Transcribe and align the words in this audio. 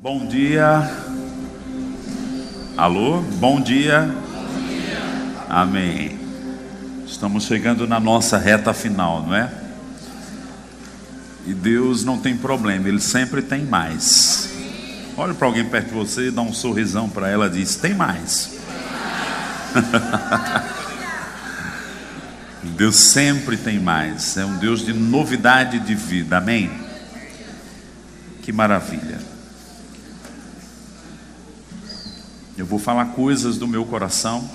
Bom 0.00 0.28
dia. 0.28 0.88
Alô? 2.76 3.20
Bom 3.20 3.60
dia. 3.60 4.02
Bom 4.02 4.68
dia. 4.68 5.02
Amém. 5.48 6.16
Estamos 7.04 7.46
chegando 7.46 7.84
na 7.84 7.98
nossa 7.98 8.38
reta 8.38 8.72
final, 8.72 9.26
não 9.26 9.34
é? 9.34 9.52
E 11.44 11.52
Deus 11.52 12.04
não 12.04 12.16
tem 12.16 12.36
problema, 12.36 12.86
Ele 12.86 13.00
sempre 13.00 13.42
tem 13.42 13.64
mais. 13.64 14.50
Olha 15.16 15.34
para 15.34 15.48
alguém 15.48 15.68
perto 15.68 15.88
de 15.88 15.94
você, 15.94 16.30
dá 16.30 16.42
um 16.42 16.52
sorrisão 16.52 17.08
para 17.08 17.28
ela, 17.28 17.50
diz: 17.50 17.74
Tem 17.74 17.92
mais. 17.92 18.56
Deus 22.76 22.94
sempre 22.94 23.56
tem 23.56 23.80
mais, 23.80 24.36
é 24.36 24.44
um 24.44 24.58
Deus 24.58 24.86
de 24.86 24.92
novidade 24.92 25.80
de 25.80 25.96
vida, 25.96 26.38
amém? 26.38 26.70
Que 28.42 28.52
maravilha. 28.52 29.37
Eu 32.58 32.66
vou 32.66 32.80
falar 32.80 33.12
coisas 33.12 33.56
do 33.56 33.68
meu 33.68 33.84
coração 33.86 34.50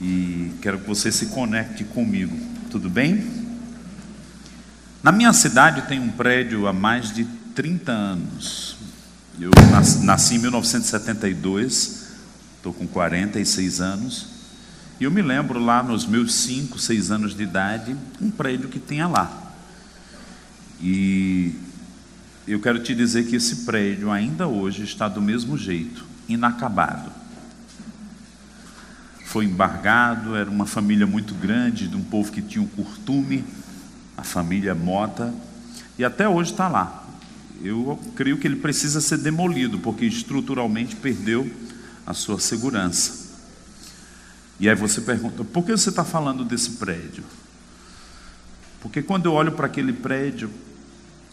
e 0.00 0.52
quero 0.62 0.78
que 0.78 0.86
você 0.86 1.10
se 1.10 1.26
conecte 1.26 1.82
comigo, 1.82 2.38
tudo 2.70 2.88
bem? 2.88 3.28
Na 5.02 5.10
minha 5.10 5.32
cidade 5.32 5.82
tem 5.88 5.98
um 5.98 6.12
prédio 6.12 6.68
há 6.68 6.72
mais 6.72 7.12
de 7.12 7.24
30 7.56 7.90
anos. 7.90 8.76
Eu 9.40 9.50
nasci 10.04 10.36
em 10.36 10.38
1972, 10.38 12.06
estou 12.58 12.72
com 12.72 12.86
46 12.86 13.80
anos. 13.80 14.26
E 15.00 15.02
eu 15.04 15.10
me 15.10 15.22
lembro 15.22 15.58
lá 15.58 15.82
nos 15.82 16.06
meus 16.06 16.32
5, 16.34 16.78
6 16.78 17.10
anos 17.10 17.34
de 17.34 17.42
idade, 17.42 17.96
um 18.20 18.30
prédio 18.30 18.68
que 18.68 18.78
tinha 18.78 19.08
lá. 19.08 19.52
E 20.80 21.52
eu 22.46 22.60
quero 22.60 22.80
te 22.80 22.94
dizer 22.94 23.26
que 23.26 23.34
esse 23.34 23.64
prédio 23.64 24.08
ainda 24.08 24.46
hoje 24.46 24.84
está 24.84 25.08
do 25.08 25.20
mesmo 25.20 25.58
jeito 25.58 26.09
inacabado. 26.34 27.10
Foi 29.26 29.44
embargado, 29.44 30.34
era 30.34 30.50
uma 30.50 30.66
família 30.66 31.06
muito 31.06 31.34
grande, 31.34 31.86
de 31.86 31.96
um 31.96 32.02
povo 32.02 32.32
que 32.32 32.42
tinha 32.42 32.62
um 32.62 32.66
curtume, 32.66 33.44
a 34.16 34.22
família 34.22 34.74
Mota, 34.74 35.32
e 35.98 36.04
até 36.04 36.28
hoje 36.28 36.52
está 36.52 36.66
lá. 36.66 37.06
Eu 37.62 37.98
creio 38.16 38.38
que 38.38 38.46
ele 38.46 38.56
precisa 38.56 39.00
ser 39.00 39.18
demolido, 39.18 39.78
porque 39.78 40.04
estruturalmente 40.04 40.96
perdeu 40.96 41.50
a 42.06 42.14
sua 42.14 42.40
segurança. 42.40 43.30
E 44.58 44.68
aí 44.68 44.74
você 44.74 45.00
pergunta: 45.00 45.44
por 45.44 45.64
que 45.64 45.72
você 45.72 45.90
está 45.90 46.04
falando 46.04 46.44
desse 46.44 46.72
prédio? 46.72 47.22
Porque 48.80 49.02
quando 49.02 49.26
eu 49.26 49.32
olho 49.32 49.52
para 49.52 49.66
aquele 49.66 49.92
prédio, 49.92 50.50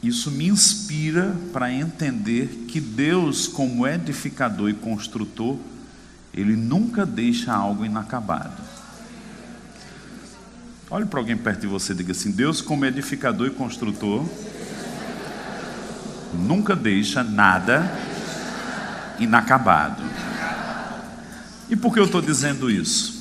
isso 0.02 0.30
me 0.30 0.48
inspira 0.48 1.36
para 1.52 1.72
entender 1.72 2.66
que 2.68 2.80
Deus, 2.80 3.48
como 3.48 3.88
edificador 3.88 4.70
e 4.70 4.74
construtor, 4.74 5.58
Ele 6.34 6.56
nunca 6.56 7.06
deixa 7.06 7.54
algo 7.54 7.84
inacabado. 7.84 8.62
Olhe 10.90 11.06
para 11.06 11.20
alguém 11.20 11.36
perto 11.36 11.62
de 11.62 11.68
você 11.68 11.94
e 11.94 11.96
diga 11.96 12.12
assim: 12.12 12.32
Deus, 12.32 12.62
como 12.62 12.86
edificador 12.86 13.48
e 13.48 13.52
construtor, 13.52 14.24
nunca 16.34 16.76
deixa 16.76 17.24
nada 17.24 17.92
inacabado. 19.20 20.04
E 21.70 21.76
por 21.76 21.92
que 21.92 22.00
eu 22.00 22.06
estou 22.06 22.22
dizendo 22.22 22.70
isso? 22.70 23.18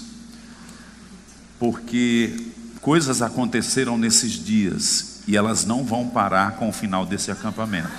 Porque 1.59 2.53
coisas 2.81 3.23
aconteceram 3.23 3.97
nesses 3.97 4.33
dias 4.33 5.16
e 5.27 5.37
elas 5.37 5.65
não 5.65 5.85
vão 5.85 6.09
parar 6.09 6.53
com 6.53 6.69
o 6.69 6.73
final 6.73 7.05
desse 7.05 7.31
acampamento. 7.31 7.91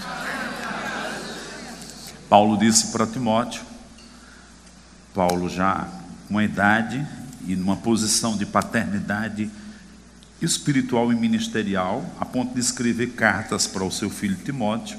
Paulo 2.29 2.57
disse 2.57 2.87
para 2.87 3.07
Timóteo, 3.07 3.61
Paulo 5.13 5.49
já 5.49 5.87
com 6.27 6.41
idade 6.41 7.05
e 7.45 7.55
numa 7.55 7.77
posição 7.77 8.37
de 8.37 8.45
paternidade 8.45 9.49
espiritual 10.41 11.11
e 11.11 11.15
ministerial, 11.15 12.05
a 12.19 12.25
ponto 12.25 12.53
de 12.53 12.59
escrever 12.59 13.13
cartas 13.13 13.65
para 13.65 13.83
o 13.83 13.91
seu 13.91 14.09
filho 14.09 14.35
Timóteo, 14.35 14.97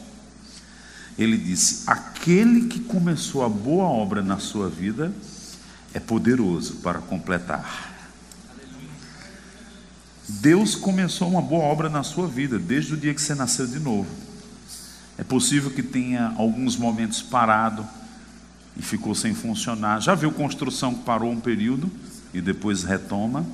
ele 1.19 1.37
disse: 1.37 1.85
Aquele 1.87 2.67
que 2.67 2.81
começou 2.81 3.45
a 3.45 3.49
boa 3.49 3.85
obra 3.85 4.23
na 4.23 4.39
sua 4.39 4.69
vida 4.69 5.13
é 5.93 6.01
poderoso 6.01 6.77
para 6.77 7.01
completar. 7.01 7.98
Deus 10.29 10.75
começou 10.75 11.27
uma 11.27 11.41
boa 11.41 11.65
obra 11.65 11.89
na 11.89 12.03
sua 12.03 12.29
vida, 12.29 12.59
desde 12.59 12.93
o 12.93 12.97
dia 12.97 13.15
que 13.15 13.21
você 13.21 13.35
nasceu 13.35 13.67
de 13.67 13.79
novo. 13.79 14.07
É 15.17 15.25
possível 15.25 15.71
que 15.71 15.83
tenha 15.83 16.35
alguns 16.37 16.77
momentos 16.77 17.23
parado 17.23 17.85
e 18.77 18.83
ficou 18.83 19.15
sem 19.15 19.35
funcionar. 19.35 20.01
Já 20.03 20.15
viu 20.15 20.31
construção 20.31 20.95
que 20.95 21.03
parou 21.03 21.33
um 21.33 21.41
período 21.41 21.91
e 22.35 22.43
depois 22.43 22.85
retoma? 22.85 23.45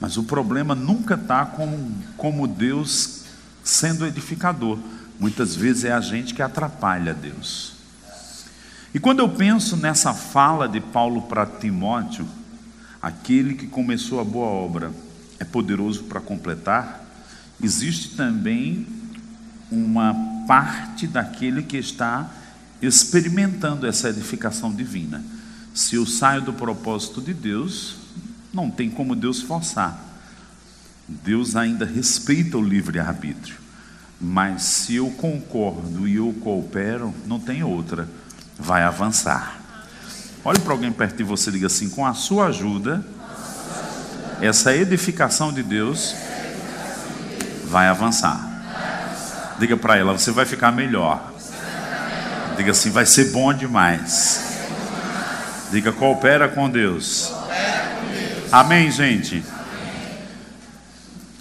Mas 0.00 0.16
o 0.16 0.22
problema 0.22 0.74
nunca 0.74 1.14
está 1.14 1.44
como, 1.44 1.92
como 2.16 2.48
Deus 2.48 3.24
sendo 3.62 4.06
edificador. 4.06 4.78
Muitas 5.20 5.54
vezes 5.54 5.84
é 5.84 5.92
a 5.92 6.00
gente 6.00 6.32
que 6.32 6.40
atrapalha 6.40 7.12
Deus. 7.12 7.74
E 8.94 8.98
quando 8.98 9.18
eu 9.18 9.28
penso 9.28 9.76
nessa 9.76 10.14
fala 10.14 10.66
de 10.66 10.80
Paulo 10.80 11.22
para 11.22 11.44
Timóteo, 11.44 12.26
aquele 13.02 13.54
que 13.54 13.66
começou 13.66 14.20
a 14.20 14.24
boa 14.24 14.48
obra, 14.48 14.90
é 15.38 15.44
poderoso 15.44 16.04
para 16.04 16.20
completar, 16.20 17.04
existe 17.62 18.16
também 18.16 18.86
uma 19.70 20.14
parte 20.46 21.06
daquele 21.06 21.62
que 21.62 21.76
está 21.76 22.30
experimentando 22.80 23.86
essa 23.86 24.08
edificação 24.08 24.72
divina. 24.72 25.22
Se 25.74 25.96
eu 25.96 26.06
saio 26.06 26.42
do 26.42 26.52
propósito 26.52 27.20
de 27.20 27.34
Deus, 27.34 27.96
não 28.52 28.70
tem 28.70 28.90
como 28.90 29.14
Deus 29.14 29.42
forçar. 29.42 30.04
Deus 31.06 31.56
ainda 31.56 31.84
respeita 31.84 32.58
o 32.58 32.62
livre-arbítrio. 32.62 33.56
Mas 34.20 34.62
se 34.62 34.96
eu 34.96 35.10
concordo 35.10 36.08
e 36.08 36.16
eu 36.16 36.34
coopero, 36.40 37.14
não 37.26 37.38
tem 37.38 37.62
outra, 37.62 38.08
vai 38.58 38.82
avançar. 38.82 39.60
Olhe 40.44 40.58
para 40.60 40.72
alguém 40.72 40.92
perto 40.92 41.16
de 41.16 41.22
você 41.22 41.50
e 41.50 41.52
diga 41.52 41.66
assim: 41.66 41.88
com 41.88 42.04
a 42.04 42.14
sua 42.14 42.46
ajuda, 42.46 43.06
essa 44.40 44.74
edificação 44.74 45.52
de 45.52 45.62
Deus 45.62 46.14
vai 47.64 47.88
avançar. 47.88 49.56
Diga 49.58 49.76
para 49.76 49.96
ela, 49.96 50.12
você 50.12 50.30
vai 50.30 50.46
ficar 50.46 50.70
melhor. 50.70 51.32
Diga 52.56 52.70
assim, 52.70 52.90
vai 52.90 53.04
ser 53.04 53.32
bom 53.32 53.52
demais. 53.52 54.58
Diga, 55.70 55.92
coopera 55.92 56.48
com 56.48 56.70
Deus. 56.70 57.32
Amém, 58.50 58.90
gente? 58.90 59.42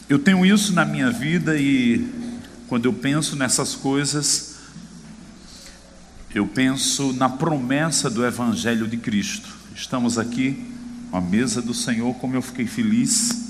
Eu 0.10 0.20
tenho 0.20 0.46
isso 0.46 0.74
na 0.74 0.84
minha 0.84 1.12
vida 1.12 1.56
e 1.58 2.10
quando 2.68 2.86
eu 2.86 2.94
penso 2.94 3.36
nessas 3.36 3.76
coisas, 3.76 4.56
eu 6.34 6.46
penso 6.48 7.14
na 7.14 7.30
promessa 7.30 8.10
do 8.10 8.26
Evangelho 8.26 8.88
de 8.88 8.98
Cristo. 8.98 9.50
Estamos 9.76 10.18
aqui 10.18 10.77
a 11.12 11.22
mesa 11.22 11.62
do 11.62 11.74
Senhor, 11.74 12.14
como 12.16 12.36
eu 12.36 12.42
fiquei 12.42 12.66
feliz. 12.66 13.48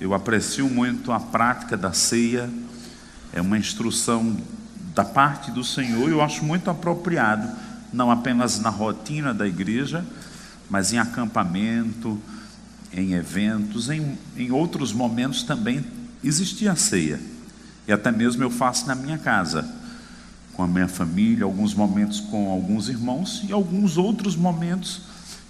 Eu 0.00 0.14
aprecio 0.14 0.68
muito 0.68 1.12
a 1.12 1.20
prática 1.20 1.76
da 1.76 1.92
ceia, 1.92 2.50
é 3.32 3.40
uma 3.40 3.58
instrução 3.58 4.36
da 4.94 5.04
parte 5.04 5.50
do 5.50 5.62
Senhor, 5.62 6.08
e 6.08 6.12
eu 6.12 6.22
acho 6.22 6.44
muito 6.44 6.70
apropriado, 6.70 7.48
não 7.92 8.10
apenas 8.10 8.58
na 8.58 8.70
rotina 8.70 9.32
da 9.32 9.46
igreja, 9.46 10.04
mas 10.68 10.92
em 10.92 10.98
acampamento, 10.98 12.20
em 12.92 13.12
eventos, 13.12 13.88
em, 13.88 14.18
em 14.36 14.50
outros 14.50 14.92
momentos 14.92 15.42
também 15.42 15.84
existia 16.24 16.72
a 16.72 16.76
ceia, 16.76 17.20
e 17.86 17.92
até 17.92 18.10
mesmo 18.10 18.42
eu 18.42 18.50
faço 18.50 18.86
na 18.86 18.94
minha 18.94 19.18
casa, 19.18 19.68
com 20.54 20.62
a 20.62 20.66
minha 20.66 20.88
família, 20.88 21.44
alguns 21.44 21.74
momentos 21.74 22.20
com 22.20 22.50
alguns 22.50 22.88
irmãos, 22.88 23.44
e 23.48 23.52
alguns 23.52 23.96
outros 23.96 24.34
momentos 24.34 25.02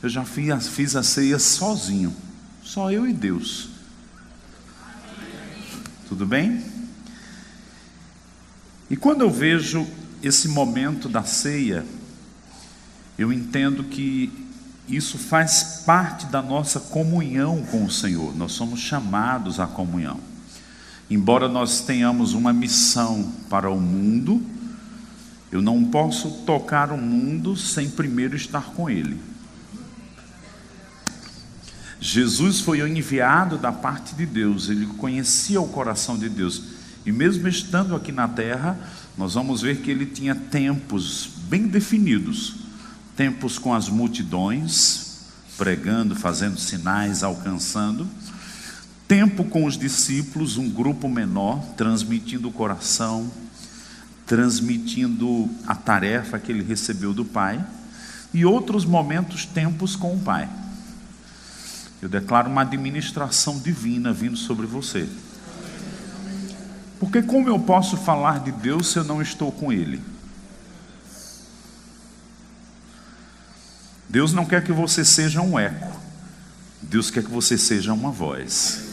eu 0.02 0.08
já 0.08 0.24
fiz, 0.24 0.96
a 0.96 1.02
ceia 1.02 1.38
sozinho, 1.38 2.14
só 2.62 2.90
eu 2.90 3.06
e 3.06 3.12
Deus. 3.12 3.68
Tudo 6.08 6.26
bem? 6.26 6.64
E 8.88 8.96
quando 8.96 9.20
eu 9.20 9.30
vejo 9.30 9.86
esse 10.22 10.48
momento 10.48 11.08
da 11.08 11.22
ceia, 11.22 11.84
eu 13.18 13.32
entendo 13.32 13.84
que 13.84 14.32
isso 14.88 15.18
faz 15.18 15.82
parte 15.86 16.26
da 16.26 16.42
nossa 16.42 16.80
comunhão 16.80 17.62
com 17.70 17.84
o 17.84 17.90
Senhor. 17.90 18.34
Nós 18.36 18.52
somos 18.52 18.80
chamados 18.80 19.60
à 19.60 19.66
comunhão. 19.66 20.18
Embora 21.08 21.48
nós 21.48 21.82
tenhamos 21.82 22.32
uma 22.32 22.52
missão 22.52 23.32
para 23.48 23.70
o 23.70 23.80
mundo, 23.80 24.42
eu 25.52 25.60
não 25.60 25.84
posso 25.84 26.30
tocar 26.44 26.90
o 26.90 26.96
mundo 26.96 27.56
sem 27.56 27.90
primeiro 27.90 28.34
estar 28.34 28.64
com 28.72 28.88
Ele. 28.88 29.20
Jesus 32.00 32.60
foi 32.60 32.80
o 32.82 32.88
enviado 32.88 33.58
da 33.58 33.70
parte 33.70 34.14
de 34.14 34.24
Deus, 34.24 34.68
ele 34.68 34.86
conhecia 34.86 35.60
o 35.60 35.68
coração 35.68 36.18
de 36.18 36.28
Deus. 36.28 36.62
E 37.04 37.12
mesmo 37.12 37.46
estando 37.48 37.94
aqui 37.94 38.10
na 38.12 38.26
terra, 38.26 38.78
nós 39.16 39.34
vamos 39.34 39.62
ver 39.62 39.80
que 39.80 39.90
ele 39.90 40.06
tinha 40.06 40.34
tempos 40.34 41.28
bem 41.48 41.66
definidos 41.66 42.60
tempos 43.20 43.58
com 43.58 43.74
as 43.74 43.86
multidões, 43.90 45.26
pregando, 45.58 46.16
fazendo 46.16 46.58
sinais, 46.58 47.22
alcançando. 47.22 48.08
Tempo 49.06 49.44
com 49.44 49.66
os 49.66 49.76
discípulos, 49.76 50.56
um 50.56 50.70
grupo 50.70 51.06
menor, 51.06 51.62
transmitindo 51.76 52.48
o 52.48 52.50
coração, 52.50 53.30
transmitindo 54.24 55.50
a 55.66 55.74
tarefa 55.74 56.38
que 56.38 56.50
ele 56.50 56.62
recebeu 56.62 57.12
do 57.12 57.26
Pai. 57.26 57.62
E 58.32 58.46
outros 58.46 58.86
momentos, 58.86 59.44
tempos 59.44 59.94
com 59.94 60.14
o 60.14 60.20
Pai. 60.20 60.48
Eu 62.02 62.08
declaro 62.08 62.48
uma 62.48 62.62
administração 62.62 63.58
divina 63.58 64.12
vindo 64.12 64.36
sobre 64.36 64.66
você. 64.66 65.08
Porque 66.98 67.22
como 67.22 67.48
eu 67.48 67.58
posso 67.58 67.96
falar 67.96 68.40
de 68.40 68.52
Deus 68.52 68.88
se 68.88 68.98
eu 68.98 69.04
não 69.04 69.20
estou 69.20 69.50
com 69.52 69.72
Ele? 69.72 70.02
Deus 74.08 74.32
não 74.32 74.44
quer 74.44 74.64
que 74.64 74.72
você 74.72 75.04
seja 75.04 75.40
um 75.40 75.58
eco, 75.58 75.96
Deus 76.82 77.10
quer 77.10 77.22
que 77.22 77.30
você 77.30 77.56
seja 77.56 77.92
uma 77.92 78.10
voz. 78.10 78.88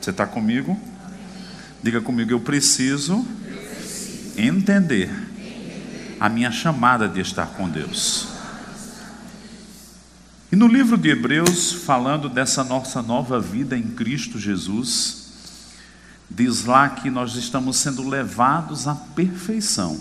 Você 0.00 0.10
está 0.10 0.26
comigo? 0.26 0.78
Diga 1.82 2.02
comigo, 2.02 2.30
eu 2.30 2.40
preciso 2.40 3.26
entender 4.36 5.10
a 6.20 6.28
minha 6.28 6.50
chamada 6.50 7.08
de 7.08 7.20
estar 7.20 7.46
com 7.46 7.68
Deus. 7.68 8.33
E 10.54 10.56
no 10.56 10.68
livro 10.68 10.96
de 10.96 11.08
Hebreus, 11.08 11.72
falando 11.72 12.28
dessa 12.28 12.62
nossa 12.62 13.02
nova 13.02 13.40
vida 13.40 13.76
em 13.76 13.82
Cristo 13.82 14.38
Jesus, 14.38 15.32
diz 16.30 16.64
lá 16.64 16.88
que 16.90 17.10
nós 17.10 17.34
estamos 17.34 17.76
sendo 17.76 18.08
levados 18.08 18.86
à 18.86 18.94
perfeição. 18.94 20.00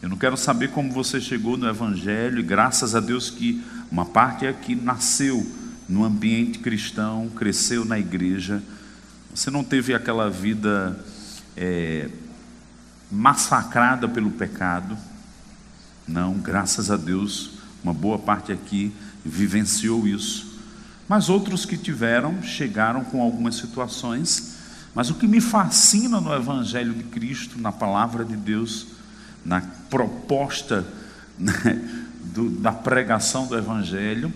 Eu 0.00 0.08
não 0.08 0.16
quero 0.16 0.36
saber 0.36 0.70
como 0.70 0.92
você 0.92 1.20
chegou 1.20 1.56
no 1.56 1.68
Evangelho, 1.68 2.38
e 2.38 2.44
graças 2.44 2.94
a 2.94 3.00
Deus 3.00 3.28
que 3.28 3.60
uma 3.90 4.06
parte 4.06 4.46
aqui 4.46 4.76
nasceu 4.76 5.44
no 5.88 6.04
ambiente 6.04 6.60
cristão, 6.60 7.28
cresceu 7.30 7.84
na 7.84 7.98
igreja. 7.98 8.62
Você 9.34 9.50
não 9.50 9.64
teve 9.64 9.92
aquela 9.92 10.30
vida 10.30 10.96
é, 11.56 12.08
massacrada 13.10 14.08
pelo 14.08 14.30
pecado. 14.30 14.96
Não, 16.06 16.34
graças 16.34 16.88
a 16.88 16.96
Deus, 16.96 17.58
uma 17.82 17.92
boa 17.92 18.16
parte 18.16 18.52
aqui 18.52 18.92
vivenciou 19.24 20.06
isso. 20.06 20.58
Mas 21.08 21.28
outros 21.28 21.64
que 21.66 21.76
tiveram 21.76 22.42
chegaram 22.42 23.02
com 23.02 23.20
algumas 23.20 23.56
situações. 23.56 24.56
Mas 24.94 25.10
o 25.10 25.14
que 25.14 25.26
me 25.26 25.40
fascina 25.40 26.20
no 26.20 26.32
Evangelho 26.32 26.94
de 26.94 27.04
Cristo, 27.04 27.60
na 27.60 27.72
palavra 27.72 28.24
de 28.24 28.36
Deus, 28.36 28.86
na 29.44 29.60
proposta 29.88 30.86
né, 31.38 31.52
do, 32.32 32.50
da 32.50 32.72
pregação 32.72 33.46
do 33.46 33.56
Evangelho, 33.56 34.32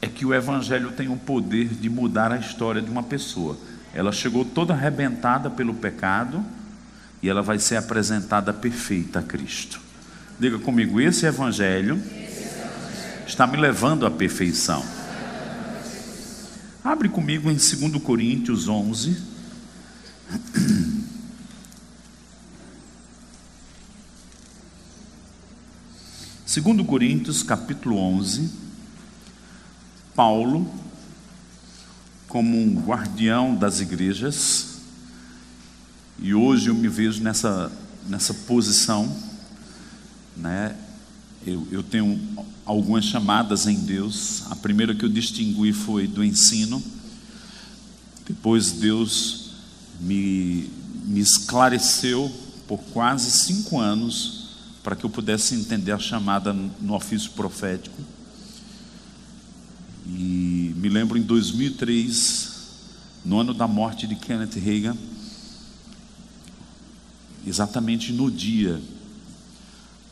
é 0.00 0.06
que 0.06 0.24
o 0.24 0.32
Evangelho 0.34 0.92
tem 0.92 1.08
o 1.08 1.16
poder 1.16 1.68
de 1.68 1.88
mudar 1.88 2.32
a 2.32 2.38
história 2.38 2.80
de 2.80 2.90
uma 2.90 3.02
pessoa. 3.02 3.58
Ela 3.94 4.12
chegou 4.12 4.44
toda 4.44 4.74
arrebentada 4.74 5.50
pelo 5.50 5.74
pecado 5.74 6.44
e 7.22 7.28
ela 7.28 7.42
vai 7.42 7.58
ser 7.58 7.76
apresentada 7.76 8.52
perfeita 8.52 9.20
a 9.20 9.22
Cristo. 9.22 9.80
Diga 10.38 10.58
comigo, 10.58 11.00
esse 11.00 11.26
Evangelho 11.26 12.00
está 13.26 13.46
me 13.46 13.56
levando 13.56 14.06
à 14.06 14.10
perfeição. 14.10 14.84
Abre 16.82 17.08
comigo 17.08 17.50
em 17.50 17.56
2 17.56 18.02
Coríntios 18.02 18.68
11. 18.68 19.20
Segundo 26.46 26.84
Coríntios, 26.84 27.42
capítulo 27.42 27.98
11, 27.98 28.50
Paulo, 30.14 30.72
como 32.28 32.56
um 32.56 32.80
guardião 32.80 33.54
das 33.54 33.80
igrejas, 33.80 34.78
e 36.18 36.32
hoje 36.32 36.68
eu 36.68 36.74
me 36.74 36.88
vejo 36.88 37.22
nessa, 37.22 37.70
nessa 38.08 38.32
posição, 38.32 39.14
né? 40.36 40.76
Eu, 41.46 41.64
eu 41.70 41.80
tenho 41.80 42.20
algumas 42.64 43.04
chamadas 43.04 43.68
em 43.68 43.78
Deus. 43.78 44.42
A 44.50 44.56
primeira 44.56 44.96
que 44.96 45.04
eu 45.04 45.08
distingui 45.08 45.72
foi 45.72 46.08
do 46.08 46.24
ensino. 46.24 46.82
Depois 48.26 48.72
Deus 48.72 49.50
me, 50.00 50.68
me 51.04 51.20
esclareceu 51.20 52.28
por 52.66 52.78
quase 52.92 53.30
cinco 53.30 53.78
anos 53.78 54.48
para 54.82 54.96
que 54.96 55.04
eu 55.04 55.10
pudesse 55.10 55.54
entender 55.54 55.92
a 55.92 55.98
chamada 56.00 56.52
no 56.52 56.94
ofício 56.94 57.30
profético. 57.30 57.96
E 60.04 60.74
me 60.76 60.88
lembro 60.88 61.16
em 61.16 61.22
2003, 61.22 62.54
no 63.24 63.38
ano 63.38 63.54
da 63.54 63.68
morte 63.68 64.08
de 64.08 64.16
Kenneth 64.16 64.58
Reagan, 64.58 64.96
exatamente 67.46 68.12
no 68.12 68.30
dia, 68.30 68.82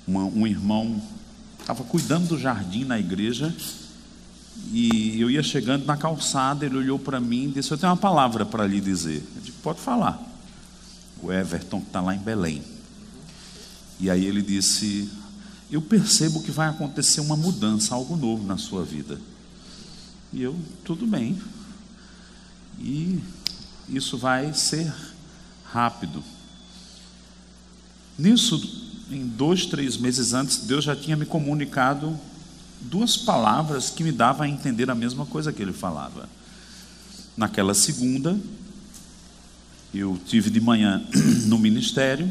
uma, 0.06 0.24
um 0.24 0.46
irmão 0.46 1.02
estava 1.64 1.82
cuidando 1.82 2.28
do 2.28 2.38
jardim 2.38 2.84
na 2.84 2.98
igreja 2.98 3.54
e 4.70 5.18
eu 5.18 5.30
ia 5.30 5.42
chegando 5.42 5.86
na 5.86 5.96
calçada, 5.96 6.66
ele 6.66 6.76
olhou 6.76 6.98
para 6.98 7.18
mim 7.18 7.44
e 7.44 7.52
disse: 7.52 7.72
Eu 7.72 7.78
tenho 7.78 7.90
uma 7.90 7.96
palavra 7.96 8.44
para 8.44 8.66
lhe 8.66 8.80
dizer. 8.80 9.26
Eu 9.34 9.40
disse: 9.40 9.56
Pode 9.62 9.80
falar. 9.80 10.22
O 11.22 11.32
Everton 11.32 11.80
que 11.80 11.86
está 11.86 12.02
lá 12.02 12.14
em 12.14 12.18
Belém. 12.18 12.62
E 13.98 14.10
aí 14.10 14.26
ele 14.26 14.42
disse: 14.42 15.10
Eu 15.70 15.80
percebo 15.80 16.42
que 16.42 16.50
vai 16.50 16.68
acontecer 16.68 17.20
uma 17.20 17.36
mudança, 17.36 17.94
algo 17.94 18.14
novo 18.14 18.46
na 18.46 18.58
sua 18.58 18.84
vida. 18.84 19.18
E 20.32 20.42
eu, 20.42 20.54
tudo 20.84 21.06
bem. 21.06 21.40
E 22.78 23.20
isso 23.88 24.18
vai 24.18 24.52
ser 24.52 24.92
rápido. 25.64 26.22
Nisso, 28.18 28.83
em 29.14 29.26
dois, 29.26 29.66
três 29.66 29.96
meses 29.96 30.34
antes, 30.34 30.58
Deus 30.66 30.84
já 30.84 30.96
tinha 30.96 31.16
me 31.16 31.24
comunicado 31.24 32.18
duas 32.80 33.16
palavras 33.16 33.90
que 33.90 34.04
me 34.04 34.12
davam 34.12 34.42
a 34.42 34.48
entender 34.48 34.90
a 34.90 34.94
mesma 34.94 35.24
coisa 35.24 35.52
que 35.52 35.62
ele 35.62 35.72
falava. 35.72 36.28
Naquela 37.36 37.74
segunda, 37.74 38.38
eu 39.92 40.18
tive 40.26 40.50
de 40.50 40.60
manhã 40.60 41.02
no 41.46 41.58
ministério, 41.58 42.28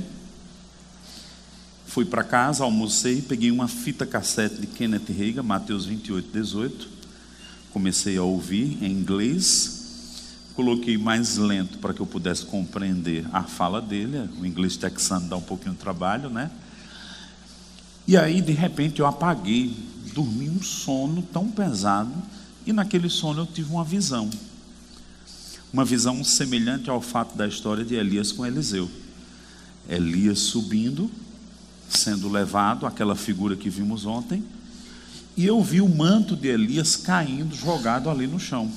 fui 1.88 2.06
para 2.06 2.24
casa, 2.24 2.64
almocei, 2.64 3.22
peguei 3.22 3.52
uma 3.52 3.68
fita 3.68 4.06
cassete 4.06 4.62
de 4.62 4.68
Kenneth 4.68 5.10
Reagan, 5.10 5.44
Mateus 5.44 5.86
28, 5.86 6.30
18, 6.32 6.88
comecei 7.72 8.18
a 8.18 8.24
ouvir 8.24 8.78
em 8.82 8.92
inglês, 8.92 9.84
coloquei 10.56 10.98
mais 10.98 11.38
lento 11.38 11.80
para 11.80 11.94
que 11.94 12.00
eu 12.00 12.06
pudesse 12.06 12.46
compreender 12.46 13.26
a 13.34 13.44
fala 13.44 13.82
dele, 13.82 14.30
o 14.40 14.46
inglês 14.46 14.78
texano 14.78 15.28
dá 15.28 15.36
um 15.36 15.42
pouquinho 15.42 15.74
de 15.74 15.80
trabalho, 15.80 16.30
né? 16.30 16.52
E 18.08 18.18
aí, 18.18 18.42
de 18.42 18.52
repente, 18.52 19.00
eu 19.00 19.06
apaguei, 19.06 19.76
dormi 20.14 20.50
um 20.50 20.62
sono 20.62 21.22
tão 21.22 21.48
pesado, 21.50 22.12
e 22.66 22.74
naquele 22.74 23.10
sono 23.10 23.42
eu 23.42 23.46
tive 23.46 23.72
uma 23.72 23.84
visão. 23.84 24.30
Uma 25.72 25.86
visão 25.86 26.24
semelhante 26.24 26.90
ao 26.90 27.02
fato 27.02 27.36
da 27.36 27.48
história 27.48 27.84
de 27.84 27.96
Elias 27.96 28.32
com 28.32 28.46
Eliseu. 28.46 28.90
Elias 29.90 30.40
subindo, 30.40 31.10
sendo 31.90 32.30
levado, 32.30 32.86
aquela 32.86 33.16
figura 33.16 33.56
que 33.56 33.70
vimos 33.70 34.06
ontem, 34.06 34.44
e 35.36 35.46
eu 35.46 35.62
vi 35.64 35.82
o 35.82 35.90
manto 35.90 36.36
de 36.36 36.48
Elias 36.48 36.96
caindo, 36.96 37.56
jogado 37.56 38.10
ali 38.10 38.28
no 38.28 38.40
chão. 38.40 38.72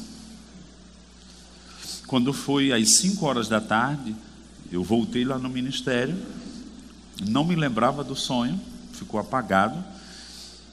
Quando 2.06 2.32
foi 2.32 2.72
às 2.72 2.96
5 2.96 3.26
horas 3.26 3.48
da 3.48 3.60
tarde, 3.60 4.14
eu 4.70 4.82
voltei 4.82 5.24
lá 5.24 5.38
no 5.38 5.48
ministério, 5.48 6.16
não 7.28 7.44
me 7.44 7.54
lembrava 7.54 8.02
do 8.02 8.14
sonho, 8.16 8.58
ficou 8.96 9.20
apagado. 9.20 9.82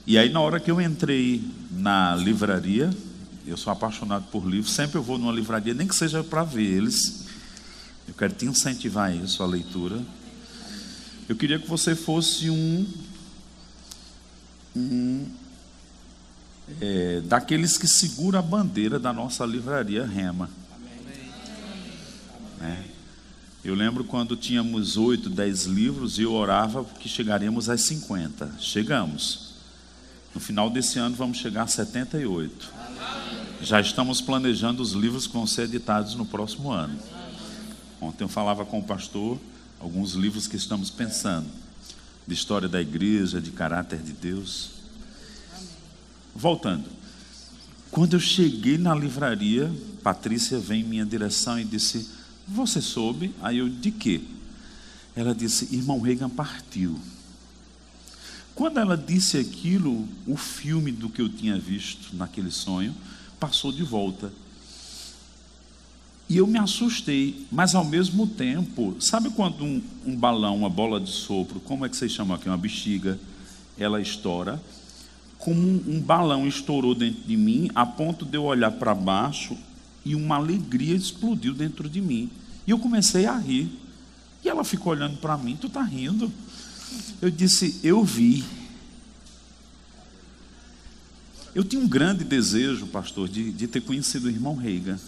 E 0.06 0.18
aí, 0.18 0.30
na 0.30 0.40
hora 0.40 0.60
que 0.60 0.70
eu 0.70 0.80
entrei 0.80 1.42
na 1.70 2.14
livraria, 2.16 2.90
eu 3.46 3.56
sou 3.56 3.72
apaixonado 3.72 4.26
por 4.30 4.46
livros, 4.46 4.72
sempre 4.72 4.98
eu 4.98 5.02
vou 5.02 5.18
numa 5.18 5.32
livraria, 5.32 5.74
nem 5.74 5.86
que 5.86 5.94
seja 5.94 6.22
para 6.24 6.42
ver 6.44 6.64
eles. 6.64 7.24
Eu 8.06 8.14
quero 8.14 8.32
te 8.32 8.44
incentivar 8.44 9.10
a 9.10 9.14
isso, 9.14 9.42
a 9.42 9.46
leitura. 9.46 10.02
Eu 11.28 11.36
queria 11.36 11.58
que 11.58 11.66
você 11.66 11.94
fosse 11.94 12.50
um, 12.50 12.86
um 14.76 15.26
é, 16.80 17.20
daqueles 17.24 17.78
que 17.78 17.86
segura 17.86 18.38
a 18.38 18.42
bandeira 18.42 18.98
da 18.98 19.12
nossa 19.12 19.44
livraria 19.44 20.06
Rema. 20.06 20.50
Né? 22.58 22.84
Eu 23.64 23.74
lembro 23.74 24.04
quando 24.04 24.36
tínhamos 24.36 24.98
oito, 24.98 25.30
dez 25.30 25.64
livros 25.64 26.18
e 26.18 26.22
eu 26.22 26.34
orava 26.34 26.84
que 26.84 27.08
chegaríamos 27.08 27.70
às 27.70 27.80
50. 27.80 28.56
Chegamos. 28.60 29.54
No 30.34 30.40
final 30.40 30.68
desse 30.68 30.98
ano 30.98 31.16
vamos 31.16 31.38
chegar 31.38 31.62
a 31.62 31.66
78. 31.66 32.70
Já 33.62 33.80
estamos 33.80 34.20
planejando 34.20 34.82
os 34.82 34.92
livros 34.92 35.26
que 35.26 35.32
vão 35.32 35.46
ser 35.46 35.62
editados 35.62 36.14
no 36.14 36.26
próximo 36.26 36.70
ano. 36.70 36.98
Ontem 38.02 38.24
eu 38.24 38.28
falava 38.28 38.66
com 38.66 38.80
o 38.80 38.84
pastor 38.84 39.40
alguns 39.80 40.12
livros 40.12 40.46
que 40.46 40.56
estamos 40.56 40.90
pensando, 40.90 41.46
de 42.26 42.34
história 42.34 42.68
da 42.68 42.82
igreja, 42.82 43.40
de 43.40 43.50
caráter 43.50 43.98
de 43.98 44.12
Deus. 44.12 44.72
Voltando. 46.34 46.84
Quando 47.90 48.12
eu 48.12 48.20
cheguei 48.20 48.76
na 48.76 48.94
livraria, 48.94 49.72
Patrícia 50.02 50.58
veio 50.58 50.84
em 50.84 50.88
minha 50.88 51.06
direção 51.06 51.58
e 51.58 51.64
disse: 51.64 52.10
Você 52.46 52.80
soube? 52.80 53.34
Aí 53.42 53.58
eu, 53.58 53.68
de 53.68 53.90
quê? 53.90 54.20
Ela 55.16 55.34
disse: 55.34 55.74
Irmão 55.74 56.00
Reagan 56.00 56.28
partiu. 56.28 56.98
Quando 58.54 58.78
ela 58.78 58.96
disse 58.96 59.36
aquilo, 59.36 60.06
o 60.26 60.36
filme 60.36 60.92
do 60.92 61.08
que 61.08 61.20
eu 61.20 61.28
tinha 61.28 61.58
visto 61.58 62.14
naquele 62.14 62.50
sonho 62.50 62.94
passou 63.40 63.72
de 63.72 63.82
volta. 63.82 64.32
E 66.28 66.36
eu 66.36 66.46
me 66.46 66.58
assustei, 66.58 67.46
mas 67.50 67.74
ao 67.74 67.84
mesmo 67.84 68.26
tempo, 68.26 68.96
sabe 69.00 69.28
quando 69.30 69.62
um, 69.62 69.82
um 70.06 70.16
balão, 70.16 70.56
uma 70.56 70.70
bola 70.70 71.00
de 71.00 71.10
sopro, 71.10 71.60
como 71.60 71.84
é 71.84 71.88
que 71.88 71.96
vocês 71.96 72.12
chamam 72.12 72.36
aqui? 72.36 72.48
Uma 72.48 72.56
bexiga, 72.56 73.18
ela 73.76 74.00
estoura? 74.00 74.62
como 75.44 75.60
um 75.60 76.00
balão 76.00 76.48
estourou 76.48 76.94
dentro 76.94 77.22
de 77.22 77.36
mim, 77.36 77.70
a 77.74 77.84
ponto 77.84 78.24
de 78.24 78.34
eu 78.34 78.44
olhar 78.44 78.72
para 78.72 78.94
baixo 78.94 79.54
e 80.04 80.14
uma 80.14 80.36
alegria 80.36 80.94
explodiu 80.94 81.54
dentro 81.54 81.88
de 81.88 82.00
mim. 82.00 82.30
E 82.66 82.70
eu 82.70 82.78
comecei 82.78 83.26
a 83.26 83.36
rir. 83.36 83.70
E 84.44 84.48
ela 84.48 84.64
ficou 84.64 84.92
olhando 84.92 85.16
para 85.16 85.36
mim, 85.38 85.56
tu 85.58 85.66
está 85.66 85.82
rindo? 85.82 86.30
Eu 87.20 87.30
disse, 87.30 87.80
eu 87.82 88.04
vi. 88.04 88.44
Eu 91.54 91.64
tinha 91.64 91.80
um 91.80 91.88
grande 91.88 92.24
desejo, 92.24 92.86
pastor, 92.86 93.28
de, 93.28 93.52
de 93.52 93.66
ter 93.66 93.80
conhecido 93.80 94.26
o 94.26 94.30
irmão 94.30 94.56
Reiga. 94.56 94.98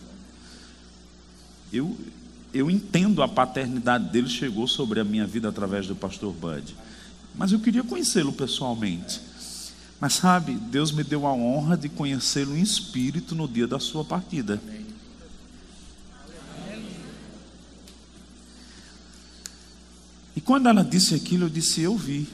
Eu, 1.73 1.97
eu 2.55 2.71
entendo 2.71 3.23
a 3.23 3.29
paternidade 3.29 4.09
dele 4.11 4.29
chegou 4.29 4.67
sobre 4.67 5.01
a 5.01 5.05
minha 5.05 5.27
vida 5.27 5.49
através 5.49 5.87
do 5.87 5.95
pastor 5.95 6.33
Bud. 6.33 6.75
Mas 7.35 7.53
eu 7.53 7.59
queria 7.59 7.83
conhecê-lo 7.83 8.33
pessoalmente. 8.33 9.21
Mas 10.01 10.15
sabe, 10.15 10.55
Deus 10.55 10.93
me 10.93 11.03
deu 11.03 11.27
a 11.27 11.33
honra 11.33 11.77
de 11.77 11.89
conhecê-lo 11.89 12.57
em 12.57 12.63
espírito 12.63 13.35
no 13.35 13.49
dia 13.49 13.67
da 13.67 13.79
sua 13.79 14.05
partida. 14.05 14.61
E 14.69 14.86
quando 20.47 20.69
ela 20.69 20.85
disse 20.85 21.13
aquilo, 21.15 21.47
eu 21.47 21.51
disse: 21.51 21.83
Eu 21.83 21.97
vi. 21.97 22.27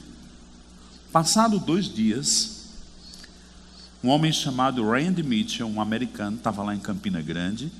Passado 1.11 1.59
dois 1.59 1.91
dias, 1.93 2.67
um 4.03 4.09
homem 4.09 4.31
chamado 4.31 4.87
Randy 4.87 5.23
Mitchell, 5.23 5.67
um 5.67 5.81
americano, 5.81 6.37
estava 6.37 6.63
lá 6.63 6.75
em 6.75 6.79
Campina 6.79 7.21
Grande, 7.21 7.71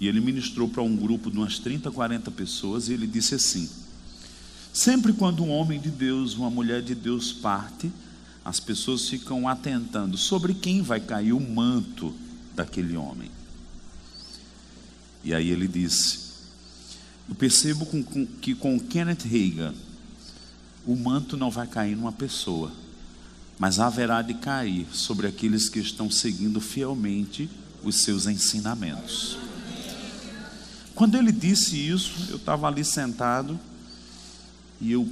e 0.00 0.06
ele 0.06 0.20
ministrou 0.20 0.68
para 0.68 0.82
um 0.82 0.96
grupo 0.96 1.30
de 1.30 1.38
umas 1.38 1.58
30, 1.58 1.90
40 1.90 2.30
pessoas, 2.30 2.88
e 2.88 2.92
ele 2.92 3.06
disse 3.06 3.34
assim: 3.34 3.68
Sempre 4.72 5.12
quando 5.12 5.42
um 5.42 5.50
homem 5.50 5.80
de 5.80 5.90
Deus, 5.90 6.34
uma 6.34 6.50
mulher 6.50 6.82
de 6.82 6.94
Deus 6.94 7.32
parte, 7.32 7.90
as 8.44 8.60
pessoas 8.60 9.08
ficam 9.08 9.48
atentando 9.48 10.16
sobre 10.16 10.54
quem 10.54 10.82
vai 10.82 11.00
cair 11.00 11.32
o 11.32 11.40
manto 11.40 12.14
daquele 12.54 12.96
homem. 12.96 13.30
E 15.24 15.34
aí 15.34 15.50
ele 15.50 15.66
disse: 15.66 16.29
Eu 17.30 17.36
percebo 17.36 17.86
com, 17.86 18.02
com, 18.02 18.26
que 18.26 18.56
com 18.56 18.78
Kenneth 18.78 19.22
Reagan, 19.24 19.72
o 20.84 20.96
manto 20.96 21.36
não 21.36 21.48
vai 21.50 21.66
cair 21.66 21.96
numa 21.96 22.10
pessoa, 22.10 22.72
mas 23.56 23.78
haverá 23.78 24.20
de 24.20 24.34
cair 24.34 24.86
sobre 24.92 25.28
aqueles 25.28 25.68
que 25.68 25.78
estão 25.78 26.10
seguindo 26.10 26.60
fielmente 26.60 27.48
os 27.84 28.02
seus 28.02 28.26
ensinamentos. 28.26 29.38
Quando 30.92 31.16
ele 31.16 31.30
disse 31.30 31.76
isso, 31.76 32.26
eu 32.28 32.36
estava 32.36 32.66
ali 32.66 32.84
sentado 32.84 33.58
e 34.80 34.90
eu 34.90 35.08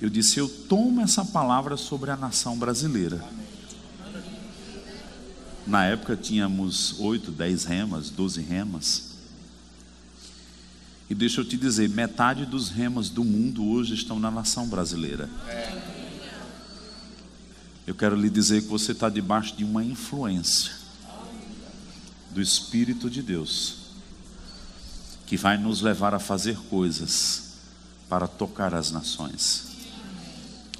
eu 0.00 0.08
disse: 0.08 0.38
Eu 0.38 0.48
tomo 0.48 1.00
essa 1.00 1.24
palavra 1.24 1.76
sobre 1.76 2.10
a 2.10 2.16
nação 2.16 2.56
brasileira. 2.56 3.24
Na 5.66 5.84
época 5.84 6.16
tínhamos 6.16 6.98
oito, 6.98 7.30
dez 7.30 7.64
remas, 7.64 8.08
doze 8.10 8.40
remas. 8.40 9.17
E 11.08 11.14
deixa 11.14 11.40
eu 11.40 11.44
te 11.44 11.56
dizer: 11.56 11.88
metade 11.88 12.44
dos 12.44 12.68
remas 12.68 13.08
do 13.08 13.24
mundo 13.24 13.66
hoje 13.66 13.94
estão 13.94 14.18
na 14.18 14.30
nação 14.30 14.68
brasileira. 14.68 15.28
Eu 17.86 17.94
quero 17.94 18.14
lhe 18.14 18.28
dizer 18.28 18.62
que 18.62 18.68
você 18.68 18.92
está 18.92 19.08
debaixo 19.08 19.56
de 19.56 19.64
uma 19.64 19.82
influência 19.82 20.72
do 22.30 22.42
Espírito 22.42 23.08
de 23.08 23.22
Deus, 23.22 23.76
que 25.26 25.38
vai 25.38 25.56
nos 25.56 25.80
levar 25.80 26.12
a 26.12 26.18
fazer 26.18 26.58
coisas 26.68 27.54
para 28.08 28.28
tocar 28.28 28.74
as 28.74 28.90
nações. 28.90 29.68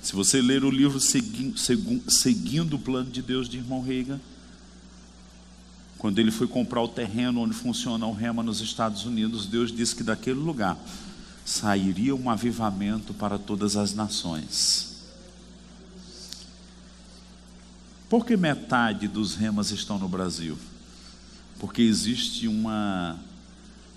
Se 0.02 0.12
você 0.14 0.40
ler 0.40 0.64
o 0.64 0.70
livro 0.70 1.00
Segui, 1.00 1.54
Seguindo 2.08 2.76
o 2.76 2.78
Plano 2.78 3.10
de 3.10 3.22
Deus 3.22 3.48
de 3.48 3.56
Irmão 3.56 3.82
Reagan, 3.82 4.20
quando 5.98 6.20
ele 6.20 6.30
foi 6.30 6.46
comprar 6.46 6.80
o 6.80 6.88
terreno 6.88 7.40
onde 7.40 7.54
funciona 7.54 8.06
o 8.06 8.12
Rema 8.12 8.42
nos 8.42 8.60
Estados 8.60 9.04
Unidos, 9.04 9.46
Deus 9.46 9.72
disse 9.72 9.96
que 9.96 10.04
daquele 10.04 10.38
lugar 10.38 10.78
sairia 11.44 12.14
um 12.14 12.30
avivamento 12.30 13.12
para 13.12 13.38
todas 13.38 13.76
as 13.76 13.94
nações. 13.94 14.96
Por 18.08 18.24
que 18.24 18.36
metade 18.36 19.08
dos 19.08 19.34
remas 19.34 19.70
estão 19.70 19.98
no 19.98 20.08
Brasil? 20.08 20.56
Porque 21.58 21.82
existe 21.82 22.46
uma, 22.46 23.18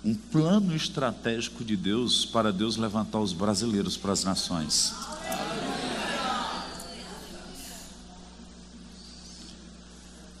um 0.04 0.14
plano 0.14 0.74
estratégico 0.74 1.64
de 1.64 1.76
Deus 1.76 2.24
para 2.26 2.52
Deus 2.52 2.76
levantar 2.76 3.20
os 3.20 3.32
brasileiros 3.32 3.96
para 3.96 4.12
as 4.12 4.24
nações. 4.24 4.92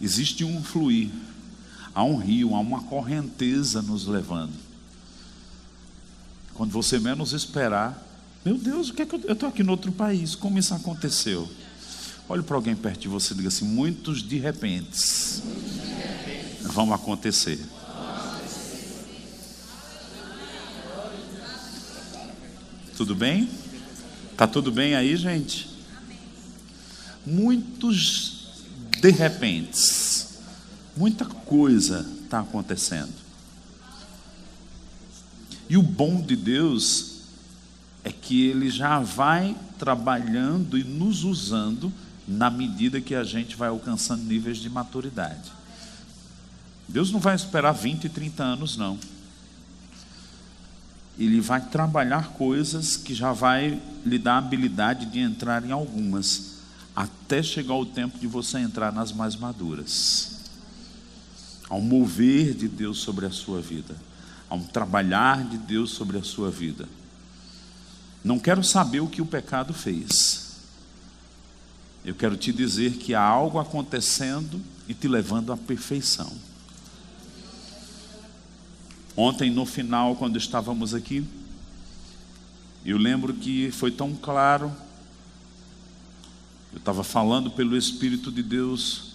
Existe 0.00 0.44
um 0.44 0.62
fluir, 0.62 1.10
há 1.94 2.04
um 2.04 2.16
rio, 2.16 2.54
há 2.54 2.60
uma 2.60 2.82
correnteza 2.82 3.82
nos 3.82 4.06
levando. 4.06 4.52
Quando 6.54 6.70
você 6.70 6.98
menos 6.98 7.32
esperar, 7.32 8.06
meu 8.44 8.58
Deus, 8.58 8.90
o 8.90 8.94
que 8.94 9.02
é 9.02 9.06
que 9.06 9.14
eu 9.14 9.32
estou 9.32 9.48
aqui 9.48 9.62
no 9.62 9.72
outro 9.72 9.92
país? 9.92 10.34
Como 10.34 10.58
isso 10.58 10.74
aconteceu? 10.74 11.48
Olhe 12.28 12.42
para 12.42 12.56
alguém 12.56 12.74
perto 12.74 13.00
de 13.00 13.08
você 13.08 13.34
e 13.34 13.36
diga 13.36 13.48
assim: 13.48 13.64
muitos 13.64 14.22
de 14.22 14.38
repente 14.38 15.42
vão 16.62 16.92
acontecer. 16.92 17.58
Tudo 22.96 23.14
bem? 23.14 23.48
Tá 24.36 24.46
tudo 24.46 24.70
bem 24.70 24.94
aí, 24.94 25.16
gente? 25.16 25.68
Muitos 27.26 28.48
de 29.00 29.10
repente, 29.10 29.78
muita 30.96 31.24
coisa 31.24 32.06
está 32.24 32.40
acontecendo. 32.40 33.12
E 35.68 35.76
o 35.76 35.82
bom 35.82 36.20
de 36.20 36.36
Deus 36.36 37.20
é 38.04 38.10
que 38.10 38.46
Ele 38.46 38.70
já 38.70 38.98
vai 38.98 39.56
trabalhando 39.78 40.76
e 40.76 40.84
nos 40.84 41.24
usando 41.24 41.92
na 42.26 42.50
medida 42.50 43.00
que 43.00 43.14
a 43.14 43.24
gente 43.24 43.56
vai 43.56 43.68
alcançando 43.68 44.22
níveis 44.22 44.58
de 44.58 44.68
maturidade. 44.68 45.52
Deus 46.88 47.10
não 47.10 47.20
vai 47.20 47.34
esperar 47.34 47.72
20 47.72 48.04
e 48.04 48.08
30 48.08 48.42
anos, 48.42 48.76
não. 48.76 48.98
Ele 51.18 51.40
vai 51.40 51.60
trabalhar 51.60 52.30
coisas 52.30 52.96
que 52.96 53.14
já 53.14 53.32
vai 53.32 53.80
lhe 54.04 54.18
dar 54.18 54.34
a 54.34 54.38
habilidade 54.38 55.06
de 55.06 55.18
entrar 55.18 55.64
em 55.64 55.70
algumas 55.70 56.52
até 56.94 57.42
chegar 57.42 57.74
o 57.74 57.86
tempo 57.86 58.18
de 58.18 58.26
você 58.26 58.58
entrar 58.58 58.92
nas 58.92 59.12
mais 59.12 59.34
maduras. 59.36 60.31
Há 61.72 61.74
um 61.74 61.80
mover 61.80 62.52
de 62.52 62.68
Deus 62.68 62.98
sobre 62.98 63.24
a 63.24 63.30
sua 63.30 63.58
vida, 63.62 63.96
há 64.50 64.54
um 64.54 64.62
trabalhar 64.62 65.42
de 65.42 65.56
Deus 65.56 65.92
sobre 65.92 66.18
a 66.18 66.22
sua 66.22 66.50
vida. 66.50 66.86
Não 68.22 68.38
quero 68.38 68.62
saber 68.62 69.00
o 69.00 69.08
que 69.08 69.22
o 69.22 69.26
pecado 69.26 69.72
fez. 69.72 70.52
Eu 72.04 72.14
quero 72.14 72.36
te 72.36 72.52
dizer 72.52 72.98
que 72.98 73.14
há 73.14 73.22
algo 73.22 73.58
acontecendo 73.58 74.60
e 74.86 74.92
te 74.92 75.08
levando 75.08 75.50
à 75.50 75.56
perfeição. 75.56 76.30
Ontem, 79.16 79.50
no 79.50 79.64
final, 79.64 80.14
quando 80.16 80.36
estávamos 80.36 80.92
aqui, 80.92 81.24
eu 82.84 82.98
lembro 82.98 83.32
que 83.32 83.70
foi 83.70 83.90
tão 83.90 84.14
claro 84.14 84.70
eu 86.70 86.78
estava 86.78 87.02
falando 87.02 87.50
pelo 87.50 87.76
Espírito 87.76 88.30
de 88.30 88.42
Deus 88.42 89.11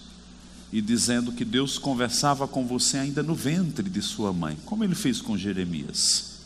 e 0.72 0.80
dizendo 0.80 1.32
que 1.32 1.44
Deus 1.44 1.78
conversava 1.78 2.46
com 2.46 2.66
você 2.66 2.98
ainda 2.98 3.22
no 3.22 3.34
ventre 3.34 3.88
de 3.88 4.02
sua 4.02 4.32
mãe, 4.32 4.56
como 4.66 4.84
ele 4.84 4.94
fez 4.94 5.20
com 5.20 5.36
Jeremias. 5.36 6.38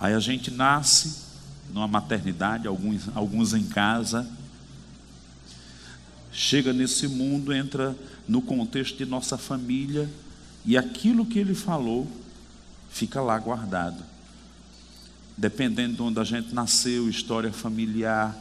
Aí 0.00 0.14
a 0.14 0.20
gente 0.20 0.50
nasce 0.50 1.22
numa 1.72 1.88
maternidade, 1.88 2.68
alguns, 2.68 3.08
alguns 3.14 3.54
em 3.54 3.64
casa, 3.64 4.28
chega 6.32 6.72
nesse 6.72 7.08
mundo, 7.08 7.52
entra 7.52 7.96
no 8.28 8.40
contexto 8.40 8.96
de 8.96 9.06
nossa 9.06 9.36
família, 9.36 10.08
e 10.64 10.76
aquilo 10.76 11.26
que 11.26 11.38
ele 11.38 11.54
falou 11.54 12.06
fica 12.90 13.20
lá 13.20 13.38
guardado. 13.38 14.02
Dependendo 15.36 15.96
de 15.96 16.02
onde 16.02 16.20
a 16.20 16.24
gente 16.24 16.54
nasceu, 16.54 17.08
história 17.08 17.52
familiar, 17.52 18.36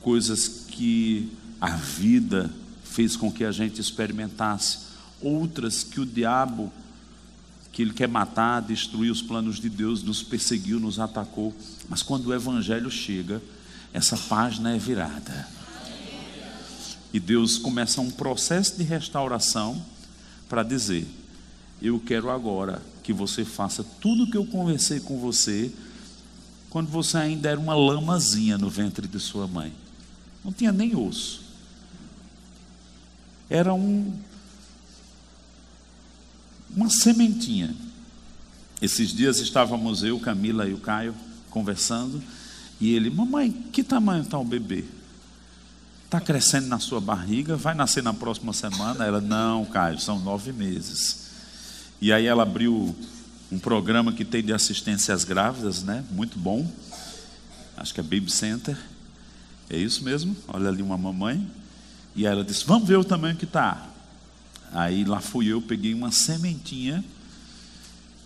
coisas 0.00 0.48
que 0.68 1.30
a 1.60 1.76
vida 1.76 2.50
fez 2.84 3.16
com 3.16 3.32
que 3.32 3.44
a 3.44 3.50
gente 3.50 3.80
experimentasse, 3.80 4.78
outras 5.20 5.82
que 5.82 6.00
o 6.00 6.06
diabo, 6.06 6.72
que 7.72 7.82
ele 7.82 7.92
quer 7.92 8.06
matar, 8.06 8.62
destruir 8.62 9.10
os 9.10 9.20
planos 9.20 9.58
de 9.58 9.68
Deus, 9.68 10.02
nos 10.02 10.22
perseguiu, 10.22 10.78
nos 10.78 11.00
atacou. 11.00 11.52
Mas 11.88 12.02
quando 12.02 12.26
o 12.26 12.34
evangelho 12.34 12.90
chega, 12.90 13.42
essa 13.92 14.16
página 14.16 14.74
é 14.74 14.78
virada. 14.78 15.48
E 17.12 17.18
Deus 17.18 17.58
começa 17.58 18.00
um 18.00 18.10
processo 18.10 18.76
de 18.76 18.82
restauração 18.82 19.80
para 20.48 20.62
dizer: 20.62 21.06
Eu 21.80 21.98
quero 22.00 22.30
agora 22.30 22.82
que 23.02 23.12
você 23.12 23.44
faça 23.44 23.84
tudo 24.00 24.24
o 24.24 24.30
que 24.30 24.36
eu 24.36 24.46
conversei 24.46 25.00
com 25.00 25.18
você 25.18 25.72
quando 26.70 26.88
você 26.88 27.16
ainda 27.18 27.48
era 27.48 27.60
uma 27.60 27.74
lamazinha 27.74 28.58
no 28.58 28.68
ventre 28.68 29.06
de 29.06 29.20
sua 29.20 29.46
mãe. 29.46 29.72
Não 30.44 30.52
tinha 30.52 30.72
nem 30.72 30.96
osso. 30.96 31.43
Era 33.48 33.72
um 33.74 34.12
uma 36.76 36.90
sementinha. 36.90 37.74
Esses 38.82 39.10
dias 39.10 39.38
estávamos 39.38 40.02
eu, 40.02 40.18
Camila 40.18 40.66
e 40.66 40.74
o 40.74 40.78
Caio 40.78 41.14
conversando, 41.48 42.20
e 42.80 42.92
ele, 42.92 43.08
mamãe, 43.08 43.52
que 43.72 43.84
tamanho 43.84 44.22
está 44.22 44.36
o 44.36 44.44
bebê? 44.44 44.84
Está 46.04 46.20
crescendo 46.20 46.66
na 46.66 46.80
sua 46.80 47.00
barriga, 47.00 47.56
vai 47.56 47.74
nascer 47.74 48.02
na 48.02 48.12
próxima 48.12 48.52
semana? 48.52 49.04
Ela, 49.04 49.20
não, 49.20 49.64
Caio, 49.64 49.98
são 50.00 50.18
nove 50.18 50.52
meses. 50.52 51.30
E 52.00 52.12
aí 52.12 52.26
ela 52.26 52.42
abriu 52.42 52.94
um 53.50 53.58
programa 53.58 54.12
que 54.12 54.24
tem 54.24 54.42
de 54.42 54.52
assistência 54.52 55.14
às 55.14 55.24
grávidas, 55.24 55.82
né? 55.82 56.04
Muito 56.10 56.38
bom. 56.38 56.70
Acho 57.76 57.94
que 57.94 58.00
é 58.00 58.02
Baby 58.02 58.30
Center. 58.30 58.76
É 59.70 59.76
isso 59.76 60.04
mesmo? 60.04 60.36
Olha 60.48 60.68
ali 60.68 60.82
uma 60.82 60.98
mamãe. 60.98 61.48
E 62.14 62.26
ela 62.26 62.44
disse: 62.44 62.64
Vamos 62.64 62.88
ver 62.88 62.98
o 62.98 63.04
tamanho 63.04 63.36
que 63.36 63.44
está. 63.44 63.88
Aí 64.72 65.04
lá 65.04 65.20
fui 65.20 65.46
eu, 65.46 65.60
peguei 65.62 65.94
uma 65.94 66.10
sementinha 66.10 67.04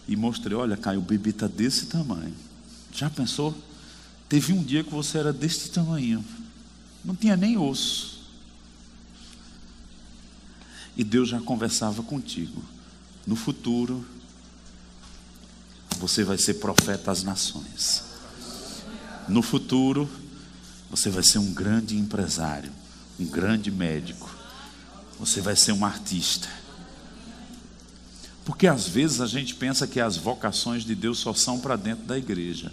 e 0.07 0.17
mostrei: 0.17 0.57
Olha, 0.57 0.77
Caio, 0.77 1.01
bebê 1.01 1.31
está 1.31 1.47
desse 1.47 1.87
tamanho. 1.87 2.35
Já 2.93 3.09
pensou? 3.11 3.57
Teve 4.29 4.53
um 4.53 4.63
dia 4.63 4.85
que 4.85 4.91
você 4.91 5.19
era 5.19 5.33
desse 5.33 5.71
tamanho, 5.71 6.25
não 7.05 7.15
tinha 7.15 7.37
nem 7.37 7.57
osso. 7.57 8.19
E 10.97 11.05
Deus 11.05 11.29
já 11.29 11.41
conversava 11.41 12.03
contigo. 12.03 12.63
No 13.27 13.37
futuro, 13.37 14.05
você 15.99 16.25
vai 16.25 16.37
ser 16.37 16.55
profeta 16.55 17.11
às 17.11 17.23
nações. 17.23 18.05
No 19.29 19.43
futuro, 19.43 20.09
você 20.91 21.09
vai 21.11 21.23
ser 21.23 21.39
um 21.39 21.53
grande 21.53 21.97
empresário, 21.97 22.73
um 23.19 23.27
grande 23.27 23.71
médico. 23.71 24.35
Você 25.19 25.41
vai 25.41 25.57
ser 25.57 25.73
um 25.73 25.85
artista. 25.85 26.49
Porque 28.45 28.67
às 28.67 28.89
vezes 28.89 29.21
a 29.21 29.27
gente 29.27 29.55
pensa 29.55 29.87
que 29.87 30.01
as 30.01 30.17
vocações 30.17 30.85
de 30.85 30.95
Deus 30.95 31.19
só 31.19 31.35
são 31.35 31.61
para 31.61 31.77
dentro 31.77 32.05
da 32.05 32.17
igreja. 32.17 32.73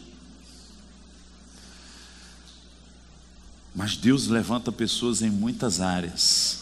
Mas 3.75 3.97
Deus 3.97 4.27
levanta 4.27 4.71
pessoas 4.71 5.21
em 5.21 5.29
muitas 5.29 5.81
áreas. 5.81 6.59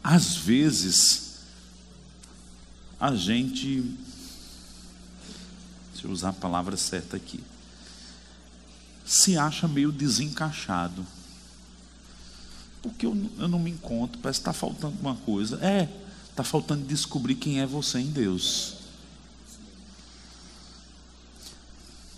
Às 0.00 0.36
vezes, 0.36 1.40
a 3.00 3.14
gente, 3.14 3.82
deixa 5.92 6.06
eu 6.06 6.10
usar 6.12 6.28
a 6.28 6.32
palavra 6.32 6.76
certa 6.76 7.16
aqui, 7.16 7.42
se 9.08 9.38
acha 9.38 9.66
meio 9.66 9.90
desencaixado. 9.90 11.04
Porque 12.82 13.06
eu, 13.06 13.16
eu 13.38 13.48
não 13.48 13.58
me 13.58 13.70
encontro, 13.70 14.20
parece 14.20 14.38
que 14.38 14.42
está 14.48 14.52
faltando 14.52 14.96
uma 15.00 15.16
coisa. 15.16 15.58
É, 15.64 15.88
está 16.30 16.44
faltando 16.44 16.84
descobrir 16.84 17.34
quem 17.34 17.60
é 17.60 17.66
você 17.66 17.98
em 17.98 18.10
Deus. 18.10 18.78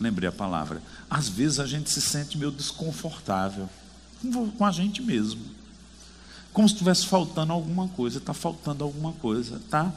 lembrei 0.00 0.28
a 0.28 0.32
palavra. 0.32 0.82
Às 1.08 1.28
vezes 1.28 1.60
a 1.60 1.66
gente 1.66 1.90
se 1.90 2.00
sente 2.00 2.38
meio 2.38 2.50
desconfortável 2.50 3.68
com 4.56 4.64
a 4.64 4.72
gente 4.72 5.02
mesmo. 5.02 5.42
Como 6.52 6.66
se 6.66 6.74
estivesse 6.74 7.06
faltando 7.06 7.52
alguma 7.52 7.86
coisa, 7.88 8.18
está 8.18 8.34
faltando 8.34 8.82
alguma 8.82 9.12
coisa, 9.12 9.60
tá? 9.70 9.92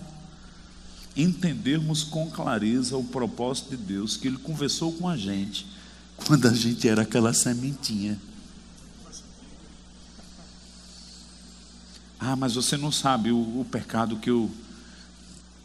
Entendermos 1.16 2.04
com 2.04 2.30
clareza 2.30 2.98
o 2.98 3.04
propósito 3.04 3.72
de 3.72 3.78
Deus, 3.78 4.18
que 4.18 4.28
Ele 4.28 4.38
conversou 4.38 4.92
com 4.94 5.08
a 5.08 5.18
gente 5.18 5.66
quando 6.16 6.48
a 6.48 6.54
gente 6.54 6.88
era 6.88 7.02
aquela 7.02 7.34
sementinha. 7.34 8.20
Ah, 12.20 12.36
mas 12.36 12.56
você 12.56 12.78
não 12.78 12.92
sabe 12.92 13.32
o, 13.32 13.38
o 13.38 13.68
pecado 13.70 14.18
que 14.18 14.30
eu, 14.30 14.50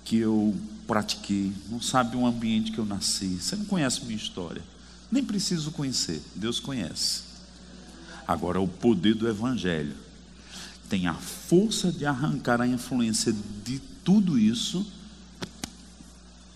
que 0.04 0.16
eu 0.16 0.56
pratiquei, 0.86 1.52
não 1.68 1.80
sabe 1.80 2.16
o 2.16 2.26
ambiente 2.26 2.72
que 2.72 2.78
eu 2.78 2.86
nasci, 2.86 3.38
você 3.40 3.54
não 3.54 3.64
conhece 3.64 4.04
minha 4.04 4.16
história. 4.16 4.62
Nem 5.10 5.24
preciso 5.24 5.70
conhecer, 5.70 6.20
Deus 6.34 6.58
conhece. 6.58 7.22
Agora, 8.26 8.60
o 8.60 8.66
poder 8.66 9.14
do 9.14 9.28
Evangelho 9.28 9.94
tem 10.88 11.06
a 11.06 11.14
força 11.14 11.92
de 11.92 12.04
arrancar 12.04 12.60
a 12.60 12.66
influência 12.66 13.34
de 13.64 13.78
tudo 14.02 14.38
isso 14.38 14.86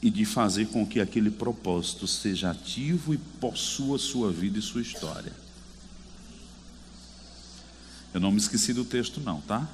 e 0.03 0.11
de 0.11 0.25
fazer 0.25 0.67
com 0.67 0.85
que 0.85 1.01
aquele 1.01 1.31
propósito 1.31 2.07
seja 2.07 2.51
ativo 2.51 3.15
e 3.15 3.19
possua 3.19 3.99
sua 3.99 4.33
vida 4.33 4.59
e 4.59 4.63
sua 4.63 4.83
história. 4.83 5.33
Eu 8.13 8.21
não 8.21 8.33
me 8.33 8.39
esqueci 8.39 8.75
do 8.75 8.85
texto, 8.85 9.21
não, 9.21 9.41
tá? 9.41 9.67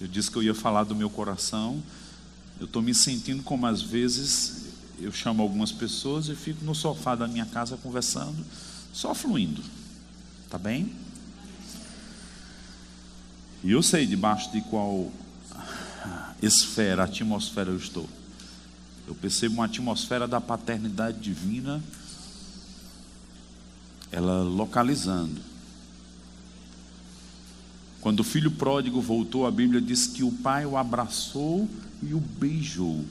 Eu 0.00 0.08
disse 0.08 0.30
que 0.30 0.36
eu 0.36 0.42
ia 0.42 0.54
falar 0.54 0.84
do 0.84 0.96
meu 0.96 1.10
coração 1.10 1.82
eu 2.58 2.64
estou 2.64 2.80
me 2.80 2.94
sentindo 2.94 3.42
como 3.42 3.66
às 3.66 3.82
vezes 3.82 4.64
eu 4.98 5.12
chamo 5.12 5.42
algumas 5.42 5.70
pessoas 5.70 6.28
e 6.28 6.34
fico 6.34 6.64
no 6.64 6.74
sofá 6.74 7.14
da 7.14 7.28
minha 7.28 7.44
casa 7.44 7.76
conversando, 7.76 8.44
só 8.94 9.14
fluindo. 9.14 9.62
Tá 10.48 10.56
bem? 10.56 10.90
E 13.62 13.72
eu 13.72 13.82
sei 13.82 14.06
debaixo 14.06 14.50
de 14.52 14.62
qual 14.62 15.12
esfera, 16.40 17.04
atmosfera 17.04 17.70
eu 17.70 17.76
estou. 17.76 18.08
Eu 19.06 19.14
percebo 19.14 19.54
uma 19.54 19.66
atmosfera 19.66 20.26
da 20.26 20.40
paternidade 20.40 21.20
divina, 21.20 21.82
ela 24.10 24.42
localizando. 24.42 25.40
Quando 28.00 28.20
o 28.20 28.24
filho 28.24 28.50
pródigo 28.50 29.00
voltou, 29.00 29.46
a 29.46 29.50
Bíblia 29.50 29.80
diz 29.80 30.06
que 30.06 30.22
o 30.22 30.30
pai 30.30 30.66
o 30.66 30.76
abraçou 30.76 31.68
e 32.02 32.14
o 32.14 32.20
beijou. 32.20 33.04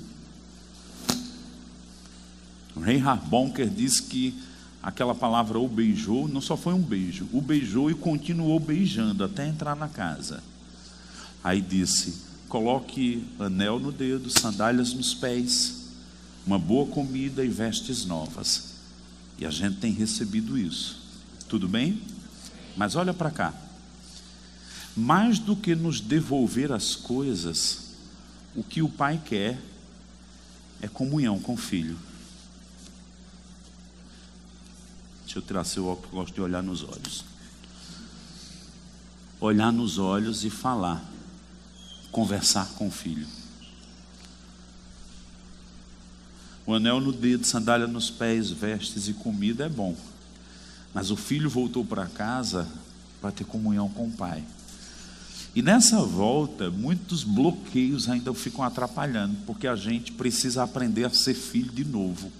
O 2.75 2.79
rei 2.79 2.99
Harbonker 2.99 3.69
diz 3.69 3.99
que 3.99 4.37
aquela 4.83 5.15
palavra 5.15 5.59
o 5.59 5.67
beijou 5.67 6.27
não 6.27 6.41
só 6.41 6.57
foi 6.57 6.73
um 6.73 6.81
beijo, 6.81 7.27
o 7.31 7.41
beijou 7.41 7.89
e 7.89 7.93
continuou 7.93 8.59
beijando 8.59 9.23
até 9.23 9.47
entrar 9.47 9.75
na 9.75 9.87
casa. 9.87 10.43
Aí 11.43 11.61
disse: 11.61 12.21
coloque 12.49 13.25
anel 13.39 13.79
no 13.79 13.91
dedo, 13.91 14.29
sandálias 14.29 14.93
nos 14.93 15.13
pés, 15.13 15.84
uma 16.45 16.59
boa 16.59 16.87
comida 16.87 17.43
e 17.43 17.47
vestes 17.47 18.05
novas. 18.05 18.75
E 19.37 19.45
a 19.45 19.49
gente 19.49 19.77
tem 19.77 19.91
recebido 19.91 20.57
isso. 20.57 21.01
Tudo 21.49 21.67
bem? 21.67 22.01
Mas 22.77 22.95
olha 22.95 23.13
para 23.13 23.31
cá. 23.31 23.53
Mais 24.95 25.39
do 25.39 25.55
que 25.55 25.75
nos 25.75 25.99
devolver 25.99 26.71
as 26.71 26.95
coisas, 26.95 27.95
o 28.55 28.63
que 28.63 28.81
o 28.81 28.87
pai 28.87 29.21
quer 29.23 29.59
é 30.81 30.87
comunhão 30.87 31.39
com 31.39 31.53
o 31.53 31.57
filho. 31.57 31.97
Deixa 35.23 35.39
eu 35.39 35.41
tirar 35.41 35.63
seu 35.65 35.87
óculos, 35.87 36.11
eu 36.11 36.19
gosto 36.19 36.33
de 36.33 36.41
olhar 36.41 36.63
nos 36.63 36.83
olhos. 36.83 37.25
Olhar 39.41 39.71
nos 39.71 39.97
olhos 39.97 40.45
e 40.45 40.49
falar, 40.49 41.03
conversar 42.11 42.67
com 42.75 42.87
o 42.87 42.91
filho. 42.91 43.27
O 46.65 46.73
anel 46.73 46.99
no 46.99 47.11
dedo, 47.11 47.45
sandália 47.45 47.85
nos 47.85 48.09
pés, 48.09 48.49
vestes 48.49 49.07
e 49.07 49.13
comida 49.13 49.65
é 49.65 49.69
bom. 49.69 49.95
Mas 50.93 51.11
o 51.11 51.15
filho 51.15 51.49
voltou 51.49 51.85
para 51.85 52.07
casa 52.07 52.67
para 53.21 53.31
ter 53.31 53.43
comunhão 53.43 53.87
com 53.89 54.07
o 54.07 54.11
pai. 54.11 54.43
E 55.55 55.61
nessa 55.61 56.01
volta, 56.01 56.69
muitos 56.69 57.23
bloqueios 57.23 58.09
ainda 58.09 58.33
ficam 58.33 58.63
atrapalhando, 58.63 59.37
porque 59.45 59.67
a 59.67 59.75
gente 59.75 60.11
precisa 60.11 60.63
aprender 60.63 61.05
a 61.05 61.09
ser 61.09 61.33
filho 61.33 61.71
de 61.71 61.85
novo. 61.85 62.31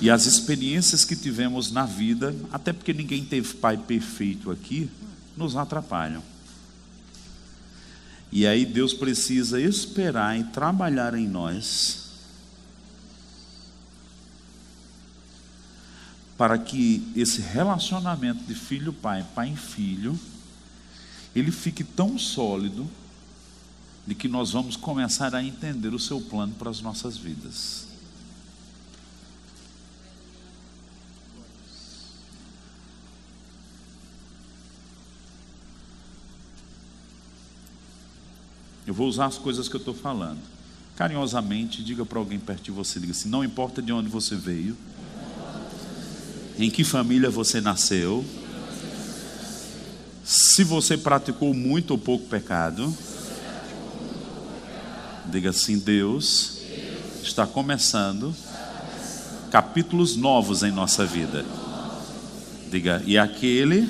E 0.00 0.10
as 0.10 0.24
experiências 0.24 1.04
que 1.04 1.14
tivemos 1.14 1.70
na 1.70 1.84
vida, 1.84 2.34
até 2.50 2.72
porque 2.72 2.92
ninguém 2.92 3.24
teve 3.24 3.54
pai 3.54 3.76
perfeito 3.76 4.50
aqui, 4.50 4.90
nos 5.36 5.54
atrapalham. 5.56 6.22
E 8.32 8.46
aí 8.46 8.64
Deus 8.64 8.94
precisa 8.94 9.60
esperar 9.60 10.38
e 10.38 10.44
trabalhar 10.44 11.14
em 11.14 11.26
nós 11.26 12.10
para 16.40 16.56
que 16.56 17.06
esse 17.14 17.42
relacionamento 17.42 18.42
de 18.44 18.54
filho-pai, 18.54 19.26
pai-filho, 19.34 20.18
ele 21.36 21.50
fique 21.50 21.84
tão 21.84 22.18
sólido 22.18 22.88
de 24.06 24.14
que 24.14 24.26
nós 24.26 24.52
vamos 24.52 24.74
começar 24.74 25.34
a 25.34 25.44
entender 25.44 25.92
o 25.92 25.98
seu 25.98 26.18
plano 26.18 26.54
para 26.54 26.70
as 26.70 26.80
nossas 26.80 27.18
vidas. 27.18 27.89
Eu 38.90 38.94
vou 38.94 39.06
usar 39.06 39.26
as 39.26 39.38
coisas 39.38 39.68
que 39.68 39.76
eu 39.76 39.78
estou 39.78 39.94
falando. 39.94 40.40
Carinhosamente, 40.96 41.80
diga 41.80 42.04
para 42.04 42.18
alguém 42.18 42.40
perto 42.40 42.64
de 42.64 42.70
você, 42.72 42.98
diga 42.98 43.12
assim, 43.12 43.28
não 43.28 43.44
importa 43.44 43.80
de 43.80 43.92
onde 43.92 44.08
você 44.08 44.34
veio, 44.34 44.76
em 46.58 46.68
que 46.68 46.82
família 46.82 47.30
você 47.30 47.60
nasceu, 47.60 48.24
se 50.24 50.64
você 50.64 50.98
praticou 50.98 51.54
muito 51.54 51.92
ou 51.92 51.98
pouco 51.98 52.26
pecado, 52.26 52.92
diga 55.26 55.50
assim: 55.50 55.78
Deus 55.78 56.58
está 57.22 57.46
começando 57.46 58.34
capítulos 59.52 60.16
novos 60.16 60.64
em 60.64 60.72
nossa 60.72 61.06
vida. 61.06 61.46
Diga, 62.68 63.00
e 63.06 63.16
aquele 63.16 63.86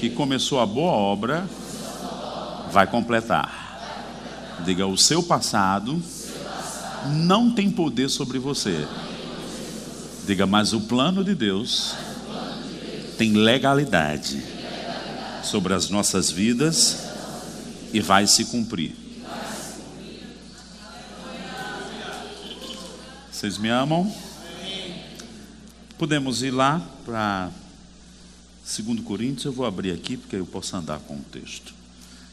que 0.00 0.10
começou 0.10 0.58
a 0.58 0.66
boa 0.66 0.90
obra 0.90 1.48
vai 2.72 2.88
completar. 2.88 3.59
Diga, 4.64 4.86
o 4.86 4.96
seu 4.96 5.22
passado 5.22 6.02
não 7.06 7.50
tem 7.50 7.70
poder 7.70 8.08
sobre 8.08 8.38
você. 8.38 8.86
Diga, 10.26 10.46
mas 10.46 10.72
o 10.72 10.82
plano 10.82 11.24
de 11.24 11.34
Deus 11.34 11.94
tem 13.16 13.32
legalidade 13.32 14.42
sobre 15.42 15.74
as 15.74 15.88
nossas 15.88 16.30
vidas 16.30 17.08
e 17.92 18.00
vai 18.00 18.26
se 18.26 18.44
cumprir. 18.46 18.94
Vocês 23.32 23.56
me 23.56 23.70
amam? 23.70 24.14
Podemos 25.98 26.42
ir 26.42 26.50
lá 26.50 26.80
para 27.04 27.50
2 28.78 29.00
Coríntios, 29.00 29.46
eu 29.46 29.52
vou 29.52 29.66
abrir 29.66 29.92
aqui 29.92 30.16
porque 30.16 30.36
eu 30.36 30.46
posso 30.46 30.76
andar 30.76 30.98
com 31.00 31.14
o 31.14 31.24
texto. 31.32 31.79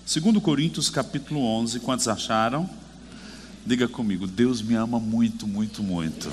2 0.07 0.41
Coríntios 0.41 0.89
capítulo 0.89 1.41
11, 1.41 1.81
quantos 1.81 2.07
acharam? 2.07 2.69
Diga 3.65 3.89
comigo, 3.89 4.25
Deus 4.25 4.61
me 4.61 4.73
ama 4.73 5.01
muito, 5.01 5.45
muito, 5.45 5.83
muito. 5.83 6.31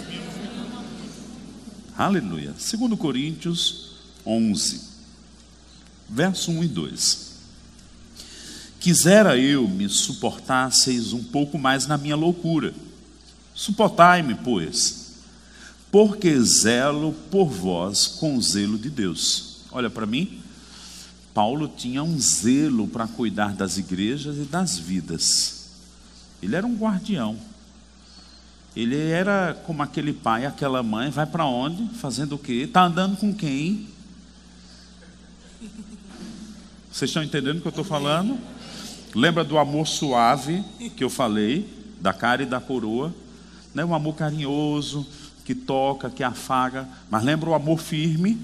Aleluia. 1.98 2.52
2 2.52 2.96
Coríntios 2.96 3.96
11, 4.24 4.80
verso 6.08 6.52
1 6.52 6.62
e 6.62 6.68
2. 6.68 7.32
Quisera 8.78 9.36
eu 9.36 9.66
me 9.66 9.88
suportasseis 9.88 11.12
um 11.12 11.24
pouco 11.24 11.58
mais 11.58 11.84
na 11.84 11.98
minha 11.98 12.14
loucura. 12.14 12.72
Suportai-me, 13.56 14.36
pois, 14.36 15.14
porque 15.90 16.40
zelo 16.40 17.12
por 17.28 17.46
vós 17.46 18.06
com 18.06 18.36
o 18.36 18.40
zelo 18.40 18.78
de 18.78 18.88
Deus. 18.88 19.62
Olha 19.72 19.90
para 19.90 20.06
mim. 20.06 20.43
Paulo 21.34 21.66
tinha 21.66 22.02
um 22.02 22.16
zelo 22.18 22.86
para 22.86 23.08
cuidar 23.08 23.52
das 23.52 23.76
igrejas 23.76 24.36
e 24.36 24.44
das 24.44 24.78
vidas. 24.78 25.64
Ele 26.40 26.54
era 26.54 26.64
um 26.64 26.76
guardião. 26.76 27.36
Ele 28.76 29.10
era 29.10 29.60
como 29.66 29.82
aquele 29.82 30.12
pai, 30.12 30.46
aquela 30.46 30.82
mãe, 30.82 31.10
vai 31.10 31.26
para 31.26 31.44
onde? 31.44 31.88
Fazendo 31.96 32.36
o 32.36 32.38
quê? 32.38 32.62
Está 32.66 32.84
andando 32.84 33.16
com 33.16 33.34
quem? 33.34 33.88
Vocês 36.90 37.10
estão 37.10 37.24
entendendo 37.24 37.58
o 37.58 37.60
que 37.60 37.66
eu 37.66 37.70
estou 37.70 37.84
falando? 37.84 38.38
Lembra 39.12 39.42
do 39.42 39.58
amor 39.58 39.86
suave 39.86 40.64
que 40.96 41.02
eu 41.02 41.10
falei, 41.10 41.68
da 42.00 42.12
cara 42.12 42.44
e 42.44 42.46
da 42.46 42.60
coroa? 42.60 43.12
Né? 43.74 43.84
Um 43.84 43.94
amor 43.94 44.14
carinhoso, 44.14 45.04
que 45.44 45.54
toca, 45.54 46.08
que 46.08 46.22
afaga. 46.22 46.88
Mas 47.10 47.24
lembra 47.24 47.50
o 47.50 47.54
amor 47.54 47.78
firme, 47.78 48.40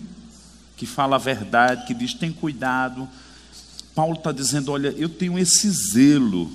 que 0.80 0.86
fala 0.86 1.16
a 1.16 1.18
verdade, 1.18 1.86
que 1.86 1.92
diz: 1.92 2.14
tem 2.14 2.32
cuidado. 2.32 3.06
Paulo 3.94 4.14
está 4.14 4.32
dizendo: 4.32 4.72
olha, 4.72 4.88
eu 4.96 5.10
tenho 5.10 5.38
esse 5.38 5.68
zelo 5.70 6.50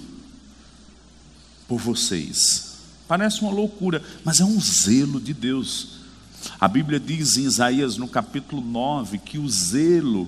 por 1.68 1.80
vocês. 1.80 2.78
Parece 3.08 3.42
uma 3.42 3.52
loucura, 3.52 4.02
mas 4.24 4.40
é 4.40 4.44
um 4.44 4.60
zelo 4.60 5.22
de 5.22 5.32
Deus. 5.32 6.00
A 6.60 6.68
Bíblia 6.68 7.00
diz 7.00 7.38
em 7.38 7.44
Isaías, 7.44 7.98
no 7.98 8.08
capítulo 8.08 8.64
9, 8.64 9.20
que 9.20 9.38
o 9.38 9.48
zelo 9.48 10.28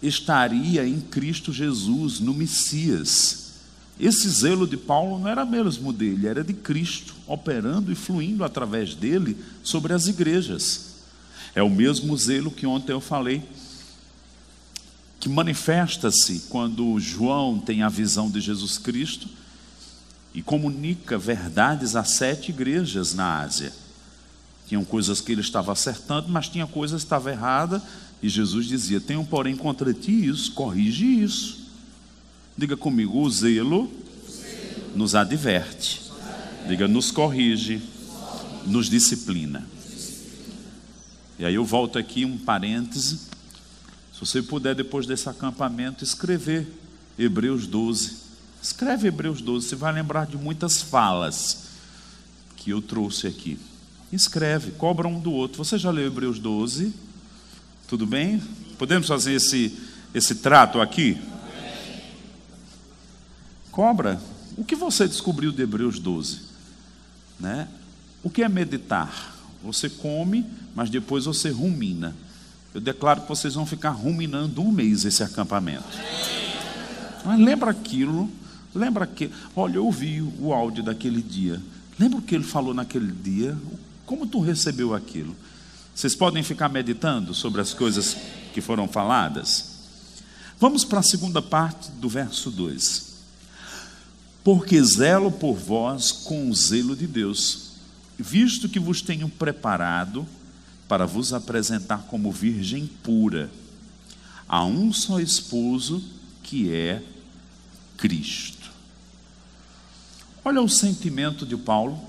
estaria 0.00 0.86
em 0.86 1.00
Cristo 1.00 1.52
Jesus, 1.52 2.20
no 2.20 2.32
Messias. 2.32 3.54
Esse 3.98 4.28
zelo 4.28 4.68
de 4.68 4.76
Paulo 4.76 5.18
não 5.18 5.26
era 5.26 5.44
mesmo 5.44 5.92
dele, 5.92 6.28
era 6.28 6.44
de 6.44 6.54
Cristo, 6.54 7.12
operando 7.26 7.90
e 7.90 7.96
fluindo 7.96 8.44
através 8.44 8.94
dele 8.94 9.36
sobre 9.64 9.92
as 9.92 10.06
igrejas. 10.06 10.89
É 11.54 11.62
o 11.62 11.70
mesmo 11.70 12.16
zelo 12.16 12.50
que 12.50 12.66
ontem 12.66 12.92
eu 12.92 13.00
falei, 13.00 13.42
que 15.18 15.28
manifesta-se 15.28 16.46
quando 16.48 16.98
João 16.98 17.58
tem 17.58 17.82
a 17.82 17.88
visão 17.88 18.30
de 18.30 18.40
Jesus 18.40 18.78
Cristo 18.78 19.28
e 20.32 20.42
comunica 20.42 21.18
verdades 21.18 21.96
a 21.96 22.04
sete 22.04 22.50
igrejas 22.50 23.14
na 23.14 23.40
Ásia. 23.40 23.72
Tinham 24.66 24.84
coisas 24.84 25.20
que 25.20 25.32
ele 25.32 25.40
estava 25.40 25.72
acertando, 25.72 26.28
mas 26.28 26.48
tinha 26.48 26.66
coisas 26.66 27.02
que 27.02 27.06
estava 27.06 27.30
errada, 27.30 27.82
e 28.22 28.28
Jesus 28.28 28.66
dizia: 28.66 29.00
Tenho, 29.00 29.24
porém, 29.24 29.56
contra 29.56 29.92
ti 29.92 30.26
isso, 30.26 30.52
corrige 30.52 31.04
isso. 31.04 31.58
Diga 32.56 32.76
comigo, 32.76 33.18
o 33.18 33.30
zelo 33.30 33.90
nos 34.94 35.14
adverte. 35.14 36.02
Diga, 36.68 36.86
nos 36.86 37.10
corrige, 37.10 37.82
nos 38.66 38.88
disciplina. 38.88 39.66
E 41.40 41.44
aí 41.46 41.54
eu 41.54 41.64
volto 41.64 41.98
aqui 41.98 42.26
um 42.26 42.36
parêntese. 42.36 43.18
Se 44.12 44.20
você 44.20 44.42
puder, 44.42 44.74
depois 44.74 45.06
desse 45.06 45.26
acampamento, 45.26 46.04
escrever 46.04 46.70
Hebreus 47.18 47.66
12. 47.66 48.14
Escreve 48.62 49.08
Hebreus 49.08 49.40
12, 49.40 49.68
você 49.68 49.74
vai 49.74 49.90
lembrar 49.90 50.26
de 50.26 50.36
muitas 50.36 50.82
falas 50.82 51.62
que 52.58 52.68
eu 52.68 52.82
trouxe 52.82 53.26
aqui. 53.26 53.58
Escreve, 54.12 54.72
cobra 54.72 55.08
um 55.08 55.18
do 55.18 55.32
outro. 55.32 55.64
Você 55.64 55.78
já 55.78 55.90
leu 55.90 56.08
Hebreus 56.08 56.38
12? 56.38 56.92
Tudo 57.88 58.04
bem? 58.04 58.38
Podemos 58.76 59.08
fazer 59.08 59.32
esse, 59.32 59.78
esse 60.12 60.34
trato 60.34 60.78
aqui? 60.78 61.18
Cobra. 63.70 64.20
O 64.58 64.64
que 64.64 64.76
você 64.76 65.08
descobriu 65.08 65.52
de 65.52 65.62
Hebreus 65.62 65.98
12? 65.98 66.42
Né? 67.38 67.66
O 68.22 68.28
que 68.28 68.42
é 68.42 68.48
meditar? 68.50 69.39
Você 69.62 69.88
come, 69.88 70.46
mas 70.74 70.90
depois 70.90 71.24
você 71.24 71.50
rumina. 71.50 72.14
Eu 72.74 72.80
declaro 72.80 73.22
que 73.22 73.28
vocês 73.28 73.54
vão 73.54 73.66
ficar 73.66 73.90
ruminando 73.90 74.62
um 74.62 74.70
mês 74.70 75.04
esse 75.04 75.22
acampamento. 75.22 75.84
Mas 77.24 77.38
lembra 77.38 77.70
aquilo 77.70 78.30
Lembra 78.74 79.06
que, 79.06 79.30
olha, 79.56 79.76
eu 79.76 79.86
ouvi 79.86 80.22
o 80.22 80.52
áudio 80.52 80.82
daquele 80.82 81.20
dia. 81.20 81.60
Lembra 81.98 82.18
o 82.18 82.22
que 82.22 82.34
ele 82.34 82.44
falou 82.44 82.72
naquele 82.72 83.10
dia? 83.10 83.58
Como 84.06 84.26
tu 84.26 84.40
recebeu 84.40 84.94
aquilo? 84.94 85.34
Vocês 85.94 86.14
podem 86.14 86.42
ficar 86.42 86.68
meditando 86.68 87.34
sobre 87.34 87.60
as 87.60 87.74
coisas 87.74 88.16
que 88.54 88.60
foram 88.60 88.86
faladas? 88.86 89.80
Vamos 90.58 90.84
para 90.84 91.00
a 91.00 91.02
segunda 91.02 91.42
parte 91.42 91.90
do 91.92 92.08
verso 92.08 92.50
2. 92.50 93.10
Porque 94.44 94.82
zelo 94.82 95.32
por 95.32 95.54
vós 95.54 96.12
com 96.12 96.48
o 96.48 96.54
zelo 96.54 96.94
de 96.94 97.06
Deus, 97.06 97.69
visto 98.20 98.68
que 98.68 98.78
vos 98.78 99.00
tenho 99.00 99.28
preparado 99.28 100.26
para 100.88 101.06
vos 101.06 101.32
apresentar 101.32 102.02
como 102.08 102.32
virgem 102.32 102.86
pura, 103.02 103.50
a 104.48 104.64
um 104.64 104.92
só 104.92 105.20
esposo 105.20 106.02
que 106.42 106.72
é 106.74 107.02
Cristo. 107.96 108.70
Olha 110.44 110.60
o 110.60 110.68
sentimento 110.68 111.46
de 111.46 111.56
Paulo, 111.56 112.00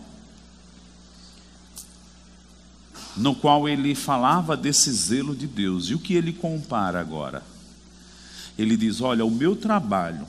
no 3.15 3.35
qual 3.35 3.67
ele 3.67 3.93
falava 3.93 4.55
desse 4.55 4.91
zelo 4.91 5.35
de 5.35 5.45
Deus. 5.45 5.89
E 5.89 5.93
o 5.93 5.99
que 5.99 6.13
ele 6.13 6.33
compara 6.33 6.99
agora? 6.99 7.43
Ele 8.57 8.77
diz: 8.77 9.01
Olha, 9.01 9.25
o 9.25 9.29
meu 9.29 9.55
trabalho 9.55 10.25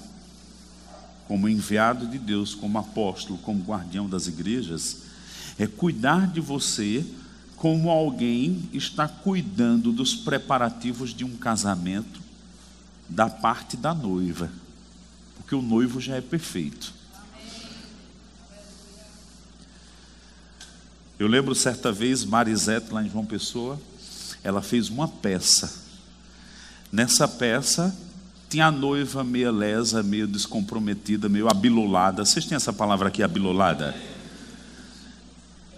como 1.32 1.48
enviado 1.48 2.06
de 2.06 2.18
Deus, 2.18 2.54
como 2.54 2.78
apóstolo, 2.78 3.38
como 3.38 3.64
guardião 3.64 4.06
das 4.06 4.26
igrejas, 4.26 5.01
é 5.58 5.66
cuidar 5.66 6.26
de 6.26 6.40
você 6.40 7.04
como 7.56 7.90
alguém 7.90 8.68
está 8.72 9.06
cuidando 9.06 9.92
dos 9.92 10.14
preparativos 10.14 11.14
de 11.14 11.24
um 11.24 11.36
casamento 11.36 12.20
da 13.08 13.30
parte 13.30 13.76
da 13.76 13.94
noiva 13.94 14.50
porque 15.52 15.54
o 15.54 15.60
noivo 15.60 16.00
já 16.00 16.16
é 16.16 16.20
perfeito. 16.22 16.94
Eu 21.18 21.28
lembro 21.28 21.54
certa 21.54 21.92
vez, 21.92 22.24
Marisete, 22.24 22.90
lá 22.90 23.04
em 23.04 23.10
João 23.10 23.26
Pessoa, 23.26 23.78
ela 24.42 24.62
fez 24.62 24.88
uma 24.88 25.06
peça. 25.06 25.82
Nessa 26.90 27.28
peça, 27.28 27.94
tinha 28.48 28.66
a 28.66 28.70
noiva 28.70 29.22
meio 29.22 29.50
lesa, 29.50 30.02
meio 30.02 30.26
descomprometida, 30.26 31.28
meio 31.28 31.48
abilolada. 31.48 32.24
Vocês 32.24 32.46
têm 32.46 32.56
essa 32.56 32.72
palavra 32.72 33.08
aqui, 33.08 33.22
abilolada? 33.22 33.94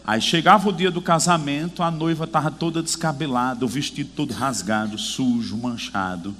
Aí 0.07 0.21
chegava 0.21 0.69
o 0.69 0.73
dia 0.73 0.91
do 0.91 1.01
casamento, 1.01 1.83
a 1.83 1.91
noiva 1.91 2.25
estava 2.25 2.51
toda 2.51 2.83
descabelada, 2.83 3.65
o 3.65 3.69
vestido 3.69 4.11
todo 4.15 4.35
rasgado, 4.35 4.99
sujo, 4.99 5.57
manchado. 5.57 6.37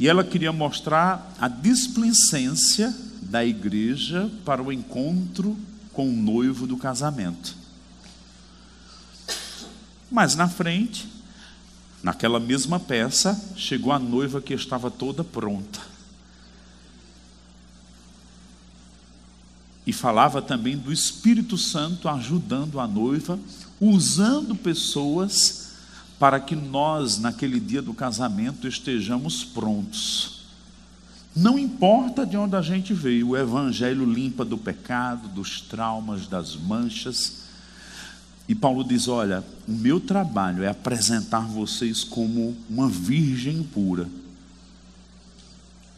E 0.00 0.08
ela 0.08 0.24
queria 0.24 0.50
mostrar 0.50 1.30
a 1.38 1.48
displicência 1.48 2.94
da 3.20 3.44
igreja 3.44 4.30
para 4.42 4.62
o 4.62 4.72
encontro 4.72 5.54
com 5.92 6.08
o 6.08 6.16
noivo 6.16 6.66
do 6.66 6.78
casamento. 6.78 7.54
Mas 10.10 10.34
na 10.34 10.48
frente, 10.48 11.06
naquela 12.02 12.40
mesma 12.40 12.80
peça, 12.80 13.38
chegou 13.54 13.92
a 13.92 13.98
noiva 13.98 14.40
que 14.40 14.54
estava 14.54 14.90
toda 14.90 15.22
pronta. 15.22 15.93
E 19.86 19.92
falava 19.92 20.40
também 20.40 20.76
do 20.76 20.92
Espírito 20.92 21.58
Santo 21.58 22.08
ajudando 22.08 22.80
a 22.80 22.86
noiva, 22.86 23.38
usando 23.80 24.54
pessoas 24.54 25.72
para 26.18 26.40
que 26.40 26.56
nós, 26.56 27.18
naquele 27.18 27.60
dia 27.60 27.82
do 27.82 27.92
casamento, 27.92 28.66
estejamos 28.66 29.44
prontos. 29.44 30.44
Não 31.36 31.58
importa 31.58 32.24
de 32.24 32.36
onde 32.36 32.54
a 32.54 32.62
gente 32.62 32.94
veio, 32.94 33.30
o 33.30 33.36
Evangelho 33.36 34.04
limpa 34.04 34.44
do 34.44 34.56
pecado, 34.56 35.28
dos 35.28 35.60
traumas, 35.60 36.28
das 36.28 36.54
manchas. 36.54 37.44
E 38.48 38.54
Paulo 38.54 38.84
diz: 38.84 39.08
Olha, 39.08 39.44
o 39.66 39.72
meu 39.72 39.98
trabalho 39.98 40.62
é 40.62 40.68
apresentar 40.68 41.40
vocês 41.40 42.04
como 42.04 42.56
uma 42.70 42.88
virgem 42.88 43.64
pura. 43.64 44.08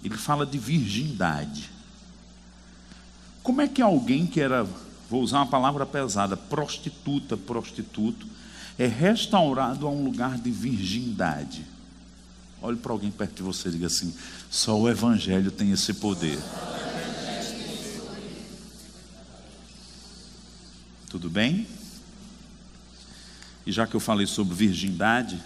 Ele 0.03 0.16
fala 0.16 0.46
de 0.46 0.59
virgindade. 0.59 1.75
Como 3.46 3.61
é 3.61 3.68
que 3.68 3.80
alguém 3.80 4.26
que 4.26 4.40
era, 4.40 4.66
vou 5.09 5.22
usar 5.22 5.37
uma 5.38 5.46
palavra 5.46 5.87
pesada, 5.87 6.37
prostituta, 6.37 7.37
prostituto, 7.37 8.26
é 8.76 8.88
restaurado 8.88 9.87
a 9.87 9.90
um 9.90 10.02
lugar 10.02 10.37
de 10.37 10.50
virgindade? 10.50 11.64
Olhe 12.61 12.76
para 12.76 12.90
alguém 12.90 13.09
perto 13.09 13.37
de 13.37 13.42
você 13.44 13.68
e 13.68 13.70
diga 13.70 13.87
assim: 13.87 14.12
só 14.50 14.76
o 14.76 14.88
Evangelho 14.88 15.52
tem 15.52 15.70
esse 15.70 15.94
poder. 15.94 16.40
Tudo 21.09 21.30
bem? 21.30 21.68
E 23.64 23.70
já 23.70 23.87
que 23.87 23.94
eu 23.94 24.00
falei 24.00 24.26
sobre 24.26 24.56
virgindade, 24.56 25.40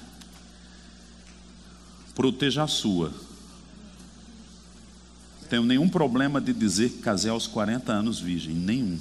proteja 2.15 2.63
a 2.63 2.67
sua. 2.67 3.13
Tenho 5.51 5.65
nenhum 5.65 5.89
problema 5.89 6.41
de 6.41 6.53
dizer 6.53 6.91
que 6.91 6.99
casei 6.99 7.29
aos 7.29 7.49
40 7.49 7.93
anos 7.93 8.21
virgem, 8.21 8.55
nenhum. 8.55 9.01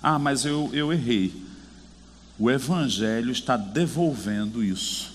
Ah, 0.00 0.20
mas 0.20 0.44
eu, 0.44 0.70
eu 0.72 0.92
errei. 0.92 1.34
O 2.38 2.48
Evangelho 2.48 3.32
está 3.32 3.56
devolvendo 3.56 4.62
isso. 4.62 5.12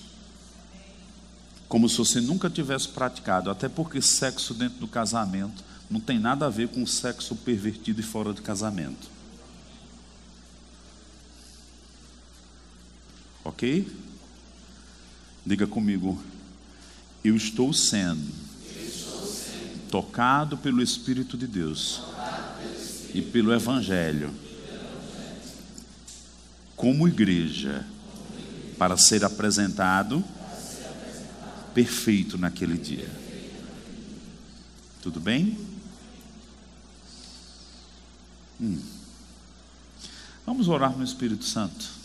Como 1.66 1.88
se 1.88 1.96
você 1.96 2.20
nunca 2.20 2.50
tivesse 2.50 2.88
praticado, 2.88 3.48
até 3.48 3.66
porque 3.66 4.02
sexo 4.02 4.52
dentro 4.52 4.80
do 4.80 4.86
casamento 4.86 5.64
não 5.90 5.98
tem 5.98 6.18
nada 6.18 6.44
a 6.44 6.50
ver 6.50 6.68
com 6.68 6.84
sexo 6.84 7.34
pervertido 7.34 8.00
e 8.00 8.04
fora 8.04 8.34
do 8.34 8.42
casamento. 8.42 9.08
Ok? 13.42 14.11
Diga 15.44 15.66
comigo, 15.66 16.22
eu 17.24 17.36
estou 17.36 17.72
sendo, 17.72 18.32
tocado 19.90 20.56
pelo 20.56 20.82
Espírito 20.82 21.36
de 21.36 21.46
Deus 21.46 22.02
e 23.12 23.20
pelo 23.20 23.52
Evangelho 23.52 24.32
como 26.76 27.06
igreja 27.06 27.86
para 28.76 28.96
ser 28.96 29.24
apresentado 29.24 30.24
perfeito 31.72 32.36
naquele 32.36 32.76
dia. 32.76 33.08
Tudo 35.00 35.20
bem? 35.20 35.56
Hum. 38.60 38.80
Vamos 40.44 40.66
orar 40.66 40.96
no 40.96 41.04
Espírito 41.04 41.44
Santo. 41.44 42.01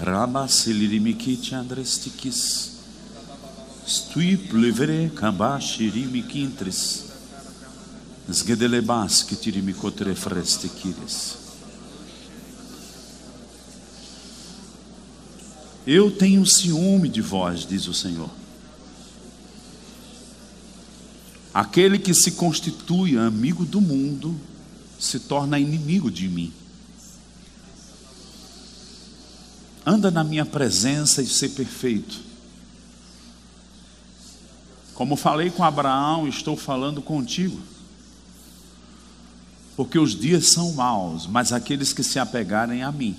Rabasilirimikic 0.00 1.52
andrestikis. 1.52 2.70
Stui 3.86 4.36
plevere 4.36 5.10
kambashirimiquintres. 5.14 7.10
Sgedelebas 8.32 9.22
que 9.22 9.36
tirimikotre 9.36 10.14
frestequires. 10.14 11.36
Eu 15.86 16.10
tenho 16.10 16.46
ciúme 16.46 17.08
de 17.08 17.20
vós, 17.20 17.66
diz 17.66 17.86
o 17.86 17.92
Senhor. 17.92 18.30
Aquele 21.52 21.98
que 21.98 22.14
se 22.14 22.32
constitui 22.32 23.18
amigo 23.18 23.64
do 23.64 23.80
mundo 23.80 24.38
se 24.98 25.18
torna 25.18 25.58
inimigo 25.58 26.10
de 26.10 26.28
mim. 26.28 26.52
Anda 29.84 30.10
na 30.10 30.22
minha 30.22 30.44
presença 30.44 31.22
e 31.22 31.26
ser 31.26 31.50
perfeito. 31.50 32.20
Como 34.94 35.16
falei 35.16 35.50
com 35.50 35.64
Abraão, 35.64 36.28
estou 36.28 36.56
falando 36.56 37.00
contigo. 37.00 37.58
Porque 39.74 39.98
os 39.98 40.14
dias 40.14 40.48
são 40.50 40.72
maus, 40.74 41.26
mas 41.26 41.52
aqueles 41.52 41.92
que 41.92 42.02
se 42.02 42.18
apegarem 42.18 42.82
a 42.82 42.92
mim 42.92 43.16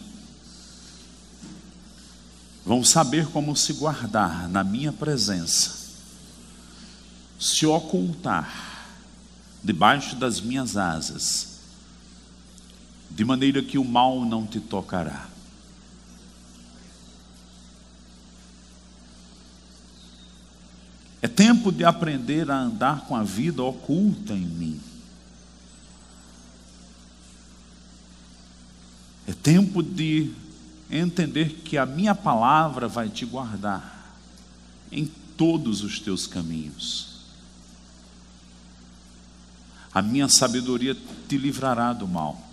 vão 2.64 2.84
saber 2.84 3.28
como 3.28 3.56
se 3.56 3.74
guardar 3.74 4.48
na 4.48 4.64
minha 4.64 4.94
presença, 4.94 5.72
se 7.40 7.66
ocultar 7.66 8.86
debaixo 9.64 10.16
das 10.16 10.40
minhas 10.40 10.78
asas, 10.78 11.60
de 13.10 13.26
maneira 13.26 13.64
que 13.64 13.80
o 13.80 13.84
mal 13.84 14.24
não 14.24 14.46
te 14.46 14.60
tocará. 14.60 15.31
É 21.22 21.28
tempo 21.28 21.72
de 21.72 21.84
aprender 21.84 22.50
a 22.50 22.58
andar 22.58 23.02
com 23.02 23.16
a 23.16 23.24
vida 23.24 23.62
oculta 23.62 24.34
em 24.34 24.46
mim. 24.46 24.82
É 29.28 29.34
tempo 29.34 29.84
de 29.84 30.34
entender 30.90 31.62
que 31.64 31.78
a 31.78 31.86
minha 31.86 32.16
palavra 32.16 32.88
vai 32.88 33.08
te 33.08 33.26
guardar 33.26 34.18
em 34.92 35.06
todos 35.38 35.84
os 35.84 36.00
teus 36.00 36.26
caminhos. 36.26 37.12
A 39.94 40.02
minha 40.02 40.28
sabedoria 40.28 40.98
te 41.28 41.38
livrará 41.38 41.94
do 41.94 42.08
mal. 42.08 42.51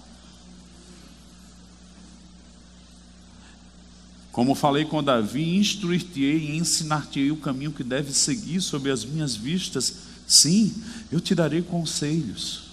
Como 4.38 4.54
falei 4.54 4.84
com 4.84 5.02
Davi, 5.02 5.56
instruir-te-ei 5.56 6.50
e 6.50 6.56
ensinar-te-ei 6.58 7.32
o 7.32 7.36
caminho 7.38 7.72
que 7.72 7.82
deves 7.82 8.18
seguir 8.18 8.60
sob 8.60 8.88
as 8.88 9.04
minhas 9.04 9.34
vistas. 9.34 9.92
Sim, 10.28 10.72
eu 11.10 11.20
te 11.20 11.34
darei 11.34 11.60
conselhos. 11.60 12.68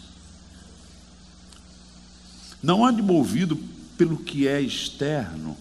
Não 2.61 2.85
ande 2.85 3.01
movido 3.01 3.57
pelo 3.97 4.15
que 4.15 4.47
é 4.47 4.61
externo 4.61 5.57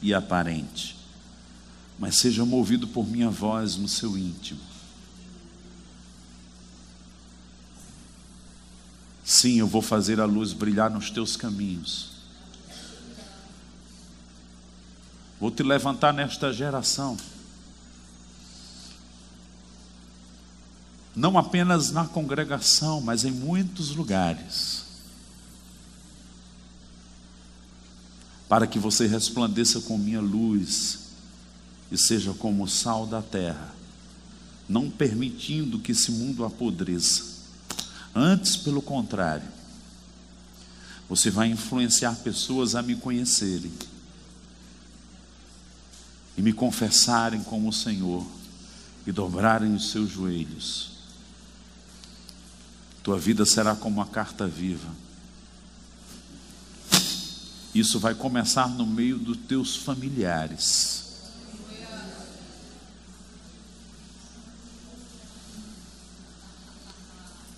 e 0.00 0.14
aparente, 0.14 0.96
mas 1.98 2.14
seja 2.14 2.44
movido 2.44 2.86
por 2.86 3.04
minha 3.04 3.28
voz 3.28 3.74
no 3.74 3.88
seu 3.88 4.16
íntimo. 4.16 4.60
Sim, 9.24 9.58
eu 9.58 9.66
vou 9.66 9.82
fazer 9.82 10.20
a 10.20 10.26
luz 10.26 10.52
brilhar 10.52 10.92
nos 10.92 11.10
teus 11.10 11.36
caminhos. 11.36 12.13
Vou 15.40 15.50
te 15.50 15.62
levantar 15.62 16.12
nesta 16.12 16.52
geração. 16.52 17.16
Não 21.14 21.38
apenas 21.38 21.90
na 21.90 22.06
congregação, 22.06 23.00
mas 23.00 23.24
em 23.24 23.30
muitos 23.30 23.90
lugares. 23.90 24.84
para 28.54 28.68
que 28.68 28.78
você 28.78 29.06
resplandeça 29.08 29.80
com 29.80 29.98
minha 29.98 30.20
luz 30.20 31.00
e 31.90 31.98
seja 31.98 32.32
como 32.34 32.62
o 32.62 32.68
sal 32.68 33.06
da 33.06 33.22
terra, 33.22 33.74
não 34.68 34.88
permitindo 34.90 35.78
que 35.80 35.92
esse 35.92 36.12
mundo 36.12 36.44
apodreça. 36.44 37.24
Antes, 38.14 38.56
pelo 38.56 38.80
contrário, 38.80 39.48
você 41.08 41.30
vai 41.30 41.48
influenciar 41.48 42.14
pessoas 42.16 42.74
a 42.74 42.82
me 42.82 42.94
conhecerem 42.94 43.72
e 46.36 46.42
me 46.42 46.52
confessarem 46.52 47.42
como 47.42 47.68
o 47.68 47.72
Senhor 47.72 48.26
e 49.06 49.12
dobrarem 49.12 49.74
os 49.74 49.90
seus 49.90 50.10
joelhos. 50.10 50.90
Tua 53.02 53.18
vida 53.18 53.44
será 53.44 53.76
como 53.76 53.96
uma 53.96 54.06
carta 54.06 54.46
viva. 54.46 54.88
Isso 57.74 57.98
vai 57.98 58.14
começar 58.14 58.68
no 58.68 58.86
meio 58.86 59.18
dos 59.18 59.36
teus 59.36 59.76
familiares. 59.76 61.04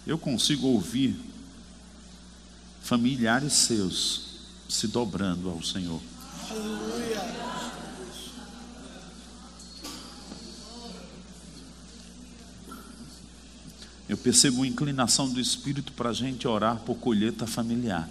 Eu 0.07 0.17
consigo 0.17 0.69
ouvir 0.69 1.19
familiares 2.81 3.53
seus 3.53 4.27
se 4.69 4.87
dobrando 4.87 5.51
ao 5.51 5.63
Senhor. 5.63 6.01
Eu 14.09 14.17
percebo 14.17 14.59
uma 14.59 14.67
inclinação 14.67 15.29
do 15.29 15.41
Espírito 15.41 15.93
para 15.93 16.11
a 16.11 16.13
gente 16.13 16.47
orar 16.47 16.77
por 16.77 16.95
colheita 16.97 17.47
familiar. 17.47 18.09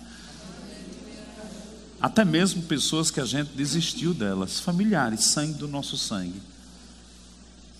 Até 2.01 2.25
mesmo 2.25 2.63
pessoas 2.63 3.09
que 3.09 3.21
a 3.21 3.25
gente 3.25 3.51
desistiu 3.55 4.13
delas, 4.13 4.59
familiares, 4.59 5.21
sangue 5.21 5.53
do 5.53 5.67
nosso 5.67 5.97
sangue. 5.97 6.41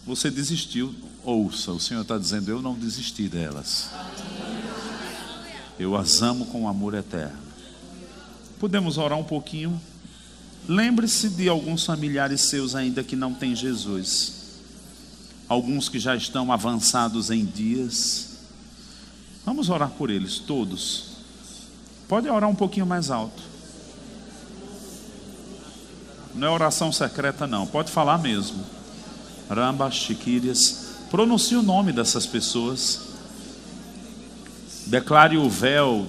Você 0.06 0.32
desistiu, 0.32 0.95
ouça, 1.23 1.71
o 1.71 1.80
Senhor 1.80 2.01
está 2.01 2.17
dizendo: 2.17 2.49
Eu 2.49 2.62
não 2.62 2.73
desisti 2.73 3.28
delas. 3.28 3.89
Eu 5.78 5.97
as 5.97 6.21
amo 6.21 6.45
com 6.45 6.69
amor 6.69 6.93
eterno. 6.93 7.38
Podemos 8.60 8.97
orar 8.97 9.19
um 9.19 9.23
pouquinho? 9.23 9.80
Lembre-se 10.67 11.30
de 11.30 11.49
alguns 11.49 11.86
familiares 11.86 12.41
seus 12.41 12.75
ainda 12.75 13.04
que 13.04 13.15
não 13.15 13.34
têm 13.34 13.54
Jesus 13.54 14.44
alguns 15.47 15.89
que 15.89 15.99
já 15.99 16.15
estão 16.15 16.51
avançados 16.51 17.29
em 17.29 17.45
dias. 17.45 18.38
Vamos 19.45 19.69
orar 19.69 19.91
por 19.91 20.10
eles, 20.10 20.39
todos. 20.39 21.15
Pode 22.08 22.29
orar 22.29 22.49
um 22.49 22.55
pouquinho 22.55 22.86
mais 22.86 23.10
alto. 23.12 23.41
Não 26.34 26.47
é 26.47 26.51
oração 26.51 26.91
secreta, 26.91 27.47
não. 27.47 27.65
Pode 27.65 27.91
falar 27.91 28.17
mesmo. 28.17 28.63
Ramba, 29.49 29.89
Chiquírias. 29.89 30.95
Pronuncie 31.10 31.55
o 31.55 31.63
nome 31.63 31.91
dessas 31.91 32.25
pessoas. 32.25 33.01
Declare 34.88 35.38
o 35.38 35.49
véu 35.49 36.08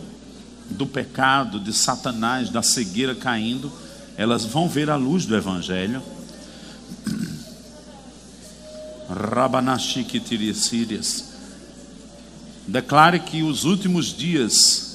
do 0.70 0.86
pecado, 0.86 1.60
de 1.60 1.72
Satanás, 1.72 2.50
da 2.50 2.62
cegueira 2.62 3.14
caindo. 3.14 3.70
Elas 4.16 4.44
vão 4.44 4.68
ver 4.68 4.90
a 4.90 4.96
luz 4.96 5.26
do 5.26 5.36
Evangelho. 5.36 6.02
Rabanashikitirisírias. 9.16 11.24
Declare 12.66 13.20
que 13.20 13.42
os 13.42 13.64
últimos 13.64 14.14
dias 14.14 14.86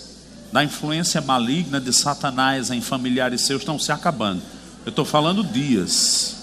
da 0.52 0.64
influência 0.64 1.22
maligna 1.22 1.80
de 1.80 1.92
Satanás 1.92 2.70
em 2.70 2.82
familiares 2.82 3.42
seus 3.42 3.62
estão 3.62 3.80
se 3.80 3.92
acabando. 3.92 4.42
Eu 4.86 4.90
estou 4.90 5.06
falando 5.06 5.44
dias, 5.44 6.36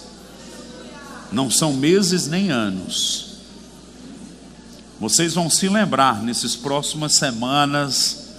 não 1.31 1.51
são 1.51 1.75
meses 1.75 2.27
nem 2.27 2.51
anos. 2.51 3.27
Vocês 4.99 5.35
vão 5.35 5.49
se 5.49 5.69
lembrar 5.69 6.23
nesses 6.23 6.57
próximas 6.57 7.13
semanas, 7.13 8.31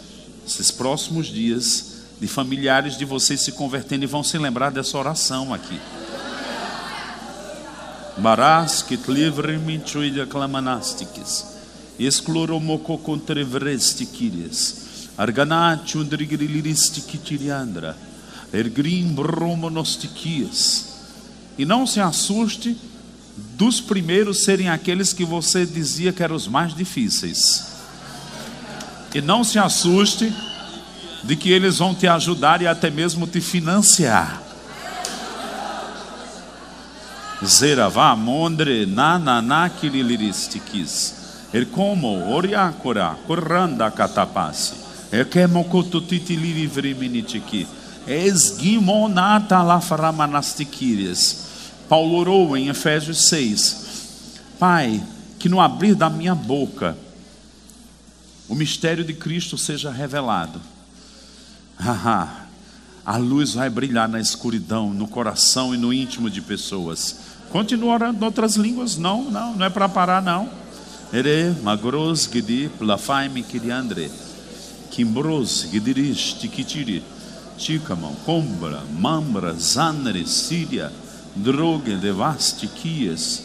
esses 0.46 0.72
próximos 0.72 1.28
dias, 1.28 2.00
de 2.20 2.28
familiares 2.28 2.98
de 2.98 3.06
vocês 3.06 3.40
se 3.40 3.54
convertendo 3.54 4.04
e 4.04 4.08
vão 4.08 4.24
se 4.24 4.38
lembrar 4.38 4.72
dessa 4.72 4.98
oração 4.98 5.54
aqui. 5.54 5.80
Maras 8.20 8.82
que 8.82 9.00
livre 9.08 9.58
minchuida 9.58 10.26
clamanastikis. 10.26 11.46
Escloromoko 11.98 12.98
contrevrestikiris. 12.98 15.08
Argana 15.18 15.82
chundrigriliristikitiriandra. 15.86 17.96
Ergrim 18.54 19.14
bromonostiquias. 19.14 20.90
E 21.58 21.64
não 21.66 21.88
se 21.88 22.02
assuste 22.02 22.76
dos 23.56 23.80
primeiros 23.80 24.44
serem 24.44 24.68
aqueles 24.70 25.14
que 25.14 25.24
você 25.24 25.66
dizia 25.66 26.12
que 26.12 26.22
eram 26.22 26.36
os 26.36 26.48
mais 26.48 26.76
difíceis. 26.76 27.68
E 29.16 29.22
não 29.22 29.46
se 29.46 29.58
assuste 29.58 30.34
de 31.24 31.36
que 31.36 31.52
eles 31.52 31.78
vão 31.78 31.96
te 31.96 32.08
ajudar 32.08 32.62
e 32.62 32.68
até 32.68 32.90
mesmo 32.90 33.26
te 33.26 33.40
financiar. 33.40 34.49
Zeravá, 37.46 38.16
Mondre, 38.16 38.86
Nananá, 38.86 39.70
Kiriliristikis, 39.70 41.16
Ercomo, 41.54 42.18
Katapasi, 43.96 44.74
Erkemo 45.12 45.64
Kotutitili 45.64 46.68
Vriminitiki, 46.68 47.68
Esgimonata 48.06 49.62
Laframanastikiris. 49.62 51.48
Paulo 51.88 52.18
orou 52.18 52.58
em 52.58 52.68
Efésios 52.68 53.28
6, 53.30 53.88
Pai, 54.60 55.02
que 55.40 55.50
no 55.50 55.62
abrir 55.62 55.96
da 55.96 56.10
minha 56.10 56.36
boca 56.36 56.96
o 58.50 58.56
mistério 58.56 59.06
de 59.06 59.14
Cristo 59.14 59.58
seja 59.58 59.92
revelado. 59.92 60.60
A 63.10 63.18
luz 63.18 63.56
vai 63.56 63.72
brilhar 63.72 64.08
na 64.08 64.20
escuridão, 64.20 64.94
no 64.94 65.08
coração 65.08 65.74
e 65.74 65.78
no 65.80 65.92
íntimo 65.92 66.30
de 66.30 66.42
pessoas. 66.42 67.16
Continua 67.50 67.96
orando 67.96 68.22
em 68.22 68.24
outras 68.24 68.56
línguas? 68.56 68.98
Não, 68.98 69.32
não, 69.32 69.56
não 69.56 69.66
é 69.66 69.70
para 69.72 69.90
parar, 69.90 70.22
não. 70.22 70.48
Ere 71.12 71.56
magros 71.64 72.30
gidi 72.32 72.70
plafaime 72.78 73.42
kiriandre. 73.42 74.12
Kimbros 74.92 75.66
gidirish 75.72 76.36
tikitiri. 76.36 77.04
Chikamon, 77.58 78.14
combra, 78.28 78.84
mambra, 79.00 79.54
zanre, 79.54 80.28
síria, 80.28 80.92
droge, 81.36 81.96
devastiquias. 81.96 83.42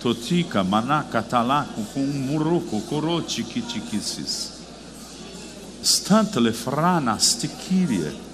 Totica, 0.00 0.62
manaca, 0.62 1.20
talaco, 1.20 1.82
com 1.92 2.06
muroco, 2.06 2.80
corote, 2.82 3.42
kitikisis. 3.42 4.52
Stantle 5.82 6.52
franas 6.52 7.34
tikiria. 7.34 8.33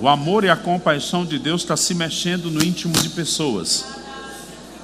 O 0.00 0.06
amor 0.06 0.44
e 0.44 0.48
a 0.48 0.56
compaixão 0.56 1.24
de 1.24 1.38
Deus 1.38 1.62
está 1.62 1.76
se 1.76 1.92
mexendo 1.92 2.50
no 2.50 2.62
íntimo 2.62 2.94
de 2.94 3.08
pessoas. 3.08 3.84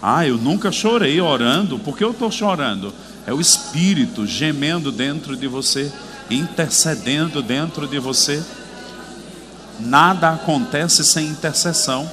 Ah, 0.02 0.26
eu 0.26 0.36
nunca 0.36 0.72
chorei 0.72 1.20
orando. 1.20 1.78
Por 1.78 1.96
que 1.96 2.02
eu 2.02 2.10
estou 2.10 2.30
chorando? 2.30 2.92
É 3.26 3.32
o 3.32 3.40
Espírito 3.40 4.26
gemendo 4.26 4.90
dentro 4.90 5.36
de 5.36 5.46
você, 5.46 5.90
intercedendo 6.28 7.40
dentro 7.40 7.86
de 7.86 7.98
você. 7.98 8.42
Nada 9.78 10.30
acontece 10.30 11.04
sem 11.04 11.28
intercessão. 11.28 12.10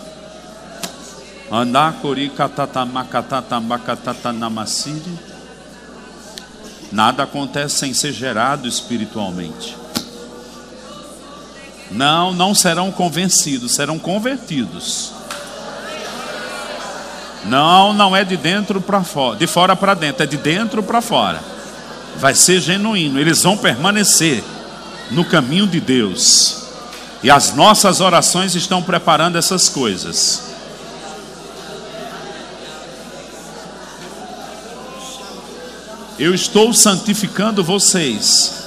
Andakori 1.51 2.29
katatamakatatamakatatanamasiri. 2.29 5.19
Nada 6.91 7.23
acontece 7.23 7.77
sem 7.77 7.93
ser 7.93 8.13
gerado 8.13 8.67
espiritualmente. 8.67 9.77
Não, 11.91 12.33
não 12.33 12.55
serão 12.55 12.89
convencidos, 12.89 13.73
serão 13.73 13.99
convertidos. 13.99 15.11
Não, 17.45 17.91
não 17.91 18.15
é 18.15 18.23
de 18.23 18.37
dentro 18.37 18.79
para 18.79 19.03
fora, 19.03 19.35
de 19.35 19.47
fora 19.47 19.75
para 19.75 19.93
dentro, 19.93 20.23
é 20.23 20.27
de 20.27 20.37
dentro 20.37 20.81
para 20.81 21.01
fora. 21.01 21.41
Vai 22.17 22.33
ser 22.33 22.61
genuíno, 22.61 23.19
eles 23.19 23.43
vão 23.43 23.57
permanecer 23.57 24.41
no 25.09 25.25
caminho 25.25 25.67
de 25.67 25.81
Deus. 25.81 26.61
E 27.23 27.29
as 27.29 27.53
nossas 27.53 27.99
orações 27.99 28.55
estão 28.55 28.81
preparando 28.81 29.37
essas 29.37 29.67
coisas. 29.67 30.50
Eu 36.19 36.35
estou 36.35 36.73
santificando 36.73 37.63
vocês 37.63 38.61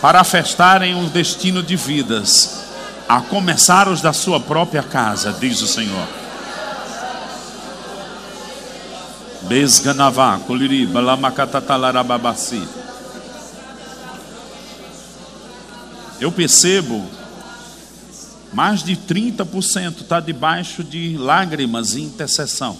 para 0.00 0.20
afestarem 0.20 0.94
um 0.94 1.08
destino 1.08 1.62
de 1.62 1.76
vidas, 1.76 2.64
a 3.08 3.20
começar 3.20 3.88
os 3.88 4.00
da 4.00 4.12
sua 4.12 4.38
própria 4.40 4.82
casa, 4.82 5.32
diz 5.32 5.60
o 5.62 5.66
Senhor. 5.66 6.06
Besganavá, 9.42 10.38
Coliri, 10.46 10.86
Balamacatatalarababassi. 10.86 12.62
Eu 16.20 16.32
percebo 16.32 17.04
mais 18.52 18.82
de 18.82 18.96
30% 18.96 20.00
está 20.00 20.18
debaixo 20.18 20.82
de 20.82 21.16
lágrimas 21.18 21.94
e 21.94 22.00
intercessão. 22.00 22.76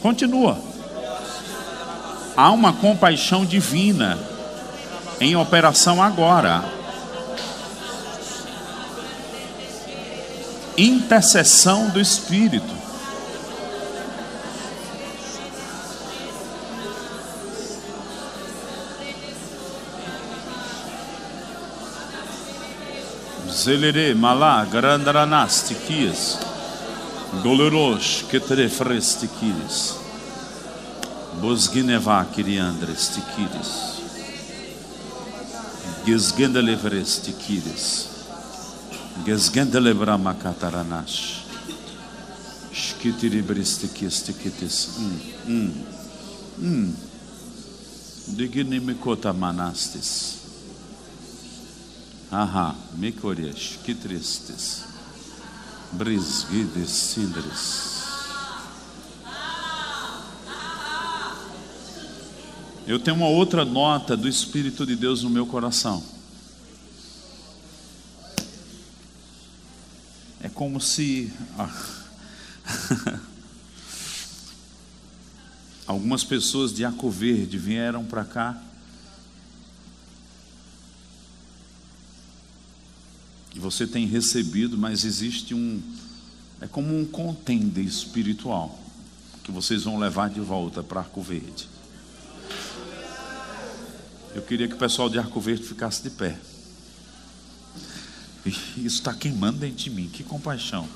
Continua. 0.00 0.58
Há 2.40 2.52
uma 2.52 2.72
compaixão 2.72 3.44
divina 3.44 4.16
em 5.20 5.34
operação 5.34 6.00
agora. 6.00 6.64
Intercessão 10.76 11.88
do 11.88 12.00
Espírito. 12.00 12.72
Zelere, 23.50 24.14
malá, 24.14 24.64
grandaranas, 24.64 25.64
tiquias. 25.66 26.38
Goleros, 27.42 28.24
ketrefres. 28.30 29.97
Bosginevá, 31.40 32.24
kiriandres, 32.24 33.08
tiquias. 33.14 34.02
Gesgendelevres, 36.04 37.22
tiquias. 37.22 38.08
Gesgendelebra 39.24 40.18
makataranash. 40.18 41.44
Shkitiribris, 42.72 43.78
tiquias, 43.78 44.22
tiquitis. 44.22 44.88
Hum, 44.98 45.20
hum, 45.46 45.72
hum. 46.58 46.94
Dignimicota 48.36 49.32
manastis. 49.32 50.38
Ahá, 52.30 52.74
micorias, 52.96 53.78
que 53.84 53.94
tristes. 53.94 54.84
Brisguides, 55.92 56.90
cindres. 57.14 57.97
Eu 62.88 62.98
tenho 62.98 63.18
uma 63.18 63.28
outra 63.28 63.66
nota 63.66 64.16
do 64.16 64.26
Espírito 64.26 64.86
de 64.86 64.96
Deus 64.96 65.22
no 65.22 65.28
meu 65.28 65.44
coração. 65.46 66.02
É 70.40 70.48
como 70.48 70.80
se. 70.80 71.30
Algumas 75.86 76.24
pessoas 76.24 76.72
de 76.72 76.82
Arco 76.82 77.10
Verde 77.10 77.58
vieram 77.58 78.06
para 78.06 78.24
cá 78.24 78.58
e 83.54 83.58
você 83.58 83.86
tem 83.86 84.06
recebido, 84.06 84.78
mas 84.78 85.04
existe 85.04 85.52
um 85.52 85.82
é 86.58 86.66
como 86.66 86.98
um 86.98 87.04
contender 87.04 87.84
espiritual 87.84 88.80
que 89.44 89.52
vocês 89.52 89.84
vão 89.84 89.98
levar 89.98 90.30
de 90.30 90.40
volta 90.40 90.82
para 90.82 91.00
Arco 91.00 91.20
Verde. 91.20 91.68
Eu 94.34 94.42
queria 94.42 94.68
que 94.68 94.74
o 94.74 94.78
pessoal 94.78 95.08
de 95.08 95.18
Arco 95.18 95.40
Verde 95.40 95.62
ficasse 95.62 96.02
de 96.02 96.10
pé. 96.10 96.36
Isso 98.44 98.98
está 98.98 99.12
queimando 99.12 99.58
dentro 99.58 99.76
de 99.76 99.90
mim. 99.90 100.08
Que 100.08 100.22
compaixão. 100.22 100.88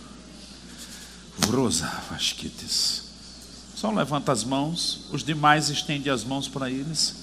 Vrosa 1.39 1.91
Vasquites. 2.11 3.03
Só 3.75 3.91
levanta 3.91 4.31
as 4.31 4.45
mãos, 4.45 5.07
os 5.11 5.25
demais 5.25 5.69
estende 5.69 6.09
as 6.09 6.23
mãos 6.23 6.47
para 6.47 6.71
eles. 6.71 7.17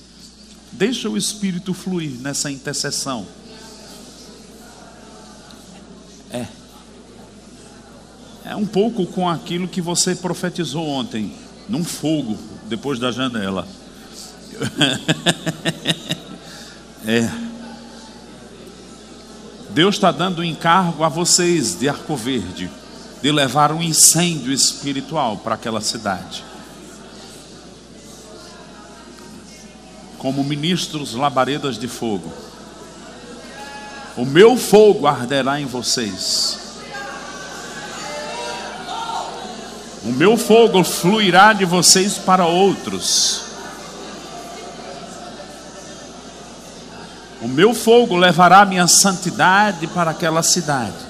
Deixa 0.72 1.10
o 1.10 1.18
Espírito 1.18 1.74
fluir 1.74 2.20
nessa 2.20 2.52
intercessão. 2.52 3.26
É. 6.32 6.46
É 8.46 8.56
um 8.56 8.66
pouco 8.66 9.06
com 9.06 9.30
aquilo 9.30 9.68
que 9.68 9.82
você 9.82 10.16
profetizou 10.16 10.86
ontem, 10.88 11.34
num 11.68 11.84
fogo, 11.84 12.38
depois 12.68 13.00
da 13.00 13.12
janela. 13.12 13.68
é. 17.10 17.30
Deus 19.72 19.96
está 19.96 20.12
dando 20.12 20.44
encargo 20.44 21.04
a 21.04 21.10
vocês 21.10 21.78
de 21.80 21.88
Arco 21.88 22.16
Verde, 22.16 22.70
de 23.22 23.32
levar 23.32 23.72
um 23.72 23.82
incêndio 23.82 24.52
espiritual 24.52 25.38
para 25.38 25.56
aquela 25.56 25.82
cidade. 25.82 26.44
Como 30.18 30.44
ministros 30.44 31.14
labaredas 31.14 31.78
de 31.78 31.88
fogo 31.88 32.32
o 34.20 34.26
meu 34.26 34.58
fogo 34.58 35.08
arderá 35.08 35.62
em 35.62 35.66
vocês. 35.66 36.60
O 40.04 40.12
meu 40.12 40.36
fogo 40.36 40.84
fluirá 40.84 41.54
de 41.54 41.64
vocês 41.64 42.18
para 42.18 42.46
outros. 42.46 43.49
O 47.50 47.52
meu 47.52 47.74
fogo 47.74 48.16
levará 48.16 48.64
minha 48.64 48.86
santidade 48.86 49.88
para 49.88 50.12
aquela 50.12 50.44
cidade. 50.44 51.10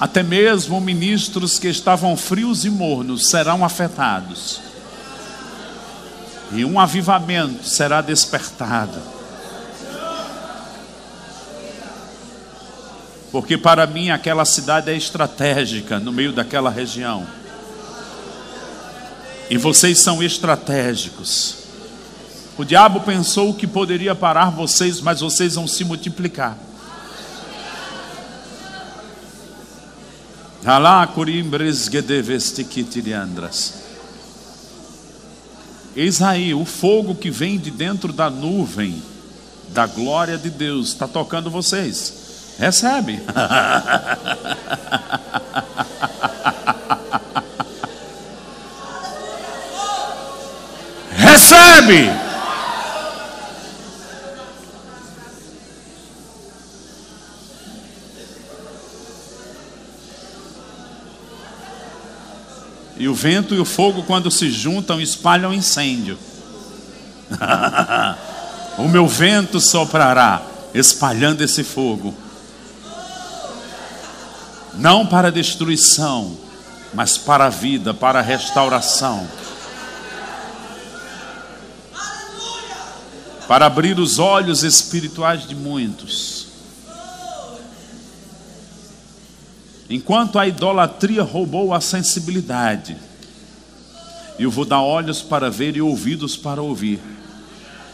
Até 0.00 0.22
mesmo 0.22 0.80
ministros 0.80 1.58
que 1.58 1.68
estavam 1.68 2.16
frios 2.16 2.64
e 2.64 2.70
mornos 2.70 3.26
serão 3.28 3.62
afetados. 3.62 4.62
E 6.52 6.64
um 6.64 6.80
avivamento 6.80 7.68
será 7.68 8.00
despertado. 8.00 9.14
porque 13.30 13.58
para 13.58 13.84
mim 13.84 14.10
aquela 14.10 14.44
cidade 14.44 14.88
é 14.88 14.96
estratégica 14.96 15.98
no 15.98 16.12
meio 16.12 16.32
daquela 16.32 16.70
região. 16.70 17.26
E 19.50 19.58
vocês 19.58 19.98
são 19.98 20.22
estratégicos. 20.22 21.63
O 22.56 22.64
diabo 22.64 23.00
pensou 23.00 23.52
que 23.52 23.66
poderia 23.66 24.14
parar 24.14 24.50
vocês, 24.50 25.00
mas 25.00 25.20
vocês 25.20 25.56
vão 25.56 25.66
se 25.66 25.84
multiplicar. 25.84 26.56
Eis 35.96 36.22
aí 36.22 36.54
o 36.54 36.64
fogo 36.64 37.14
que 37.14 37.30
vem 37.30 37.58
de 37.58 37.70
dentro 37.70 38.12
da 38.12 38.30
nuvem 38.30 39.02
da 39.68 39.86
glória 39.86 40.38
de 40.38 40.48
Deus 40.48 40.88
está 40.88 41.08
tocando 41.08 41.50
vocês. 41.50 42.54
Recebe. 42.58 43.20
Recebe. 51.18 52.23
O 63.14 63.16
vento 63.16 63.54
e 63.54 63.60
o 63.60 63.64
fogo, 63.64 64.02
quando 64.02 64.28
se 64.28 64.50
juntam, 64.50 65.00
espalham 65.00 65.54
incêndio. 65.54 66.18
o 68.76 68.88
meu 68.88 69.06
vento 69.06 69.60
soprará, 69.60 70.42
espalhando 70.74 71.42
esse 71.42 71.62
fogo 71.62 72.12
não 74.76 75.06
para 75.06 75.30
destruição, 75.30 76.36
mas 76.92 77.16
para 77.16 77.46
a 77.46 77.48
vida, 77.48 77.94
para 77.94 78.18
a 78.18 78.22
restauração. 78.22 79.26
Para 83.46 83.66
abrir 83.66 83.98
os 83.98 84.18
olhos 84.18 84.62
espirituais 84.64 85.46
de 85.46 85.54
muitos. 85.54 86.33
Enquanto 89.88 90.38
a 90.38 90.46
idolatria 90.46 91.22
roubou 91.22 91.74
a 91.74 91.80
sensibilidade, 91.80 92.96
eu 94.38 94.50
vou 94.50 94.64
dar 94.64 94.80
olhos 94.80 95.22
para 95.22 95.50
ver 95.50 95.76
e 95.76 95.82
ouvidos 95.82 96.36
para 96.36 96.62
ouvir. 96.62 97.00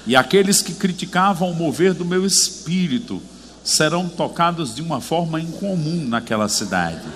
E 0.07 0.17
aqueles 0.17 0.63
que 0.63 0.75
criticavam 0.75 1.51
o 1.51 1.55
mover 1.55 1.93
do 1.93 2.05
meu 2.05 2.25
espírito, 2.25 3.21
serão 3.63 4.09
tocados 4.09 4.75
de 4.75 4.83
uma 4.83 5.01
forma 5.01 5.41
incomum 5.41 6.07
naquela 6.07 6.49
cidade. 6.49 7.07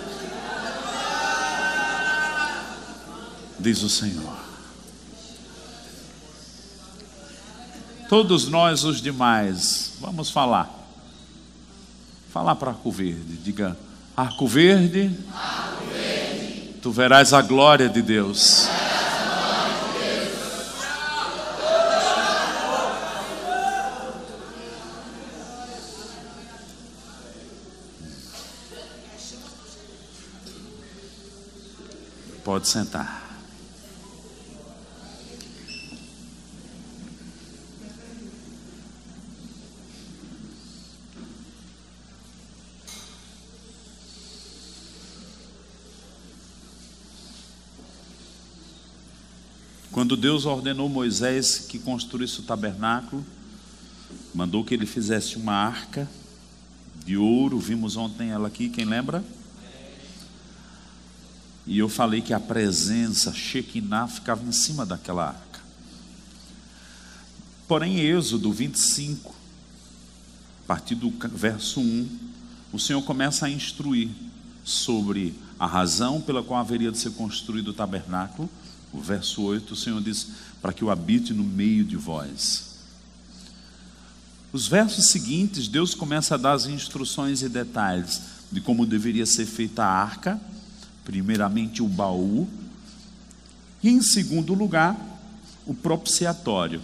Diz 3.58 3.82
o 3.82 3.88
Senhor. 3.88 4.44
Todos 8.08 8.46
nós, 8.48 8.84
os 8.84 9.00
demais, 9.00 9.94
vamos 10.00 10.30
falar. 10.30 10.70
Falar 12.30 12.56
para 12.56 12.72
Arco 12.72 12.90
Verde. 12.90 13.38
Diga: 13.42 13.76
Arco 14.16 14.46
Verde, 14.46 15.10
Arco 15.34 15.84
Verde 15.86 16.78
Tu 16.80 16.92
verás 16.92 17.32
a 17.32 17.42
glória 17.42 17.88
de 17.88 18.02
Deus. 18.02 18.68
Pode 32.44 32.68
sentar. 32.68 33.23
Quando 49.94 50.16
Deus 50.16 50.44
ordenou 50.44 50.88
Moisés 50.88 51.56
que 51.68 51.78
construísse 51.78 52.40
o 52.40 52.42
tabernáculo, 52.42 53.24
mandou 54.34 54.64
que 54.64 54.74
ele 54.74 54.86
fizesse 54.86 55.36
uma 55.36 55.52
arca 55.52 56.10
de 57.06 57.16
ouro, 57.16 57.60
vimos 57.60 57.96
ontem 57.96 58.30
ela 58.30 58.48
aqui, 58.48 58.68
quem 58.68 58.84
lembra? 58.84 59.24
E 61.64 61.78
eu 61.78 61.88
falei 61.88 62.20
que 62.20 62.34
a 62.34 62.40
presença 62.40 63.32
Shekinah 63.32 64.08
ficava 64.08 64.44
em 64.44 64.50
cima 64.50 64.84
daquela 64.84 65.28
arca. 65.28 65.60
Porém, 67.68 68.00
Êxodo 68.00 68.50
25, 68.50 69.32
a 70.64 70.66
partir 70.66 70.96
do 70.96 71.08
verso 71.28 71.80
1, 71.80 72.08
o 72.72 72.80
Senhor 72.80 73.02
começa 73.02 73.46
a 73.46 73.50
instruir 73.50 74.10
sobre 74.64 75.36
a 75.56 75.68
razão 75.68 76.20
pela 76.20 76.42
qual 76.42 76.58
haveria 76.58 76.90
de 76.90 76.98
ser 76.98 77.12
construído 77.12 77.68
o 77.68 77.72
tabernáculo. 77.72 78.50
O 78.94 79.00
verso 79.00 79.42
8, 79.42 79.74
o 79.74 79.76
Senhor 79.76 80.00
diz: 80.00 80.28
para 80.62 80.72
que 80.72 80.82
eu 80.82 80.90
habite 80.90 81.34
no 81.34 81.44
meio 81.44 81.84
de 81.84 81.96
vós. 81.96 82.72
Os 84.52 84.66
versos 84.66 85.08
seguintes, 85.08 85.68
Deus 85.68 85.94
começa 85.94 86.36
a 86.36 86.38
dar 86.38 86.52
as 86.52 86.64
instruções 86.66 87.42
e 87.42 87.48
detalhes 87.48 88.22
de 88.50 88.60
como 88.60 88.86
deveria 88.86 89.26
ser 89.26 89.44
feita 89.44 89.84
a 89.84 89.88
arca 89.88 90.40
primeiramente 91.04 91.82
o 91.82 91.88
baú, 91.88 92.48
e 93.82 93.90
em 93.90 94.00
segundo 94.00 94.54
lugar, 94.54 94.98
o 95.66 95.74
propiciatório, 95.74 96.80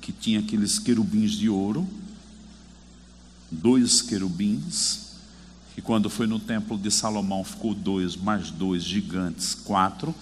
que 0.00 0.10
tinha 0.10 0.40
aqueles 0.40 0.78
querubins 0.78 1.32
de 1.32 1.48
ouro, 1.48 1.86
dois 3.50 4.00
querubins, 4.00 5.04
e 5.76 5.82
quando 5.82 6.08
foi 6.08 6.26
no 6.26 6.38
templo 6.38 6.78
de 6.78 6.90
Salomão 6.90 7.44
ficou 7.44 7.74
dois, 7.74 8.16
mais 8.16 8.50
dois 8.50 8.82
gigantes, 8.82 9.54
quatro, 9.54 10.14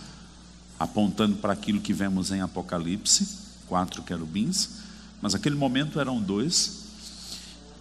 apontando 0.83 1.37
para 1.37 1.53
aquilo 1.53 1.81
que 1.81 1.93
vemos 1.93 2.31
em 2.33 2.41
Apocalipse, 2.41 3.29
quatro 3.69 4.03
querubins, 4.03 4.69
mas 5.21 5.35
aquele 5.35 5.55
momento 5.55 6.01
eram 6.01 6.21
dois. 6.21 6.83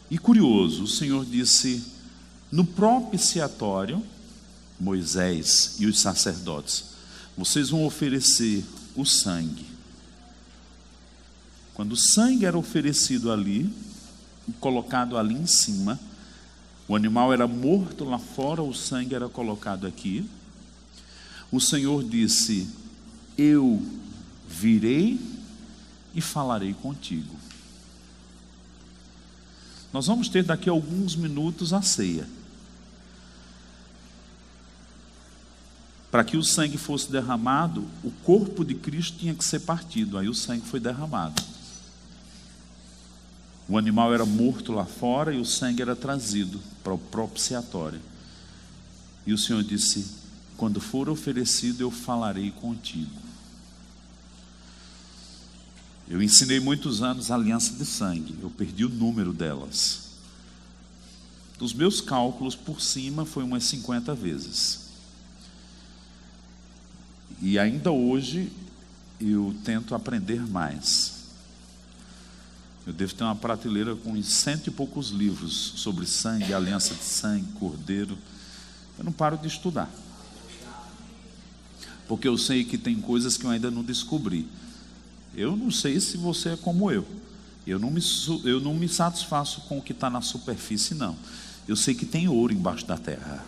E 0.10 0.18
curioso, 0.18 0.84
o 0.84 0.88
Senhor 0.88 1.26
disse: 1.26 1.84
no 2.52 2.64
propiciatório, 2.64 4.04
Moisés 4.80 5.78
e 5.80 5.88
os 5.88 5.99
sacerdotes: 5.99 6.86
vocês 7.36 7.70
vão 7.70 7.86
oferecer 7.86 8.64
o 8.95 9.06
sangue. 9.06 9.66
Quando 11.74 11.93
o 11.93 11.97
sangue 11.97 12.45
era 12.45 12.58
oferecido 12.58 13.32
ali, 13.32 13.74
colocado 14.60 15.18
ali 15.18 15.34
em 15.34 15.47
cima, 15.47 15.99
o 16.88 16.95
animal 16.95 17.34
era 17.34 17.47
morto 17.47 18.04
lá 18.04 18.20
fora, 18.20 18.62
o 18.62 18.74
sangue 18.74 19.16
era 19.16 19.30
colocado 19.30 19.88
aqui. 19.88 20.24
O 21.52 21.60
Senhor 21.60 22.04
disse: 22.04 22.68
Eu 23.38 23.82
virei 24.47 25.19
e 26.13 26.21
falarei 26.21 26.73
contigo. 26.73 27.36
Nós 29.93 30.07
vamos 30.07 30.29
ter 30.29 30.43
daqui 30.43 30.69
a 30.69 30.71
alguns 30.71 31.15
minutos 31.15 31.73
a 31.73 31.82
ceia. 31.82 32.27
Para 36.09 36.23
que 36.23 36.36
o 36.36 36.43
sangue 36.43 36.77
fosse 36.77 37.09
derramado, 37.11 37.86
o 38.03 38.11
corpo 38.23 38.65
de 38.65 38.75
Cristo 38.75 39.17
tinha 39.17 39.34
que 39.34 39.43
ser 39.43 39.61
partido. 39.61 40.17
Aí 40.17 40.27
o 40.27 40.34
sangue 40.34 40.65
foi 40.65 40.79
derramado. 40.79 41.41
O 43.67 43.77
animal 43.77 44.13
era 44.13 44.25
morto 44.25 44.73
lá 44.73 44.86
fora 44.86 45.34
e 45.34 45.39
o 45.39 45.45
sangue 45.45 45.82
era 45.82 45.95
trazido 45.95 46.59
para 46.84 46.93
o 46.93 46.97
propiciatório. 46.97 48.01
E 49.25 49.32
o 49.32 49.38
Senhor 49.38 49.63
disse: 49.63 50.20
Quando 50.62 50.80
for 50.80 51.09
oferecido, 51.09 51.82
eu 51.82 51.89
falarei 51.89 52.51
contigo. 52.51 53.20
Eu 56.07 56.22
ensinei 56.22 56.59
muitos 56.59 57.01
anos 57.01 57.32
a 57.32 57.34
aliança 57.34 57.74
de 57.74 57.84
sangue, 57.84 58.38
eu 58.39 58.51
perdi 58.51 58.86
o 58.86 58.89
número 58.89 59.34
delas. 59.34 60.01
Dos 61.57 61.74
meus 61.74 61.99
cálculos 61.99 62.55
por 62.55 62.80
cima 62.80 63.26
foi 63.26 63.43
umas 63.43 63.64
50 63.64 64.14
vezes. 64.14 64.82
E 67.41 67.57
ainda 67.57 67.91
hoje 67.91 68.53
eu 69.20 69.55
tento 69.64 69.95
aprender 69.95 70.47
mais. 70.47 71.24
Eu 72.86 72.93
devo 72.93 73.16
ter 73.16 73.24
uma 73.24 73.36
prateleira 73.36 73.95
com 73.95 74.22
cento 74.22 74.68
e 74.68 74.72
poucos 74.72 75.09
livros 75.09 75.74
sobre 75.78 76.05
sangue, 76.05 76.53
aliança 76.53 76.93
de 76.93 77.03
sangue, 77.03 77.51
cordeiro. 77.53 78.16
Eu 78.99 79.03
não 79.03 79.12
paro 79.12 79.39
de 79.39 79.47
estudar. 79.47 79.89
Porque 82.12 82.28
eu 82.28 82.38
sei 82.38 82.66
que 82.66 82.78
tem 82.78 82.99
coisas 82.99 83.38
que 83.38 83.45
eu 83.45 83.49
ainda 83.49 83.72
não 83.72 83.82
descobri. 83.82 84.45
Eu 85.34 85.55
não 85.55 85.72
sei 85.72 85.97
se 85.97 86.18
você 86.18 86.49
é 86.49 86.57
como 86.57 86.91
eu. 86.91 87.07
Eu 87.66 87.80
não 87.80 87.89
me, 87.89 88.01
eu 88.43 88.59
não 88.59 88.74
me 88.74 88.89
satisfaço 88.89 89.62
com 89.62 89.78
o 89.78 89.82
que 89.82 89.93
está 89.93 90.09
na 90.09 90.20
superfície, 90.20 90.93
não. 90.93 91.16
Eu 91.66 91.78
sei 91.78 91.95
que 91.95 92.05
tem 92.05 92.28
ouro 92.28 92.51
embaixo 92.51 92.86
da 92.86 92.97
terra. 92.97 93.45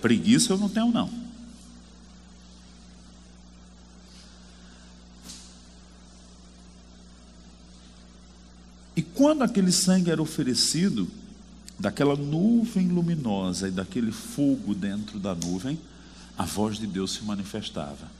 Preguiça 0.00 0.52
eu 0.52 0.56
não 0.56 0.68
tenho, 0.68 0.92
não. 0.92 1.10
E 8.94 9.02
quando 9.02 9.42
aquele 9.42 9.72
sangue 9.72 10.08
era 10.08 10.22
oferecido, 10.22 11.10
daquela 11.80 12.14
nuvem 12.14 12.86
luminosa 12.86 13.66
e 13.66 13.72
daquele 13.72 14.12
fogo 14.12 14.72
dentro 14.72 15.18
da 15.18 15.34
nuvem, 15.34 15.76
a 16.36 16.44
voz 16.44 16.78
de 16.78 16.86
Deus 16.86 17.12
se 17.12 17.24
manifestava. 17.24 18.10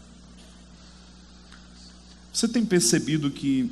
Você 2.32 2.48
tem 2.48 2.64
percebido 2.64 3.30
que 3.30 3.70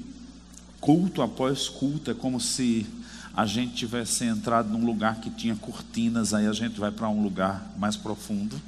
culto 0.80 1.22
após 1.22 1.68
culto 1.68 2.11
é 2.11 2.14
como 2.14 2.41
se 2.41 2.86
a 3.34 3.47
gente 3.47 3.74
tivesse 3.74 4.24
entrado 4.24 4.68
num 4.68 4.84
lugar 4.84 5.20
que 5.20 5.30
tinha 5.30 5.55
cortinas, 5.57 6.34
aí 6.34 6.47
a 6.47 6.53
gente 6.53 6.78
vai 6.78 6.91
para 6.91 7.09
um 7.09 7.22
lugar 7.22 7.72
mais 7.78 7.97
profundo. 7.97 8.61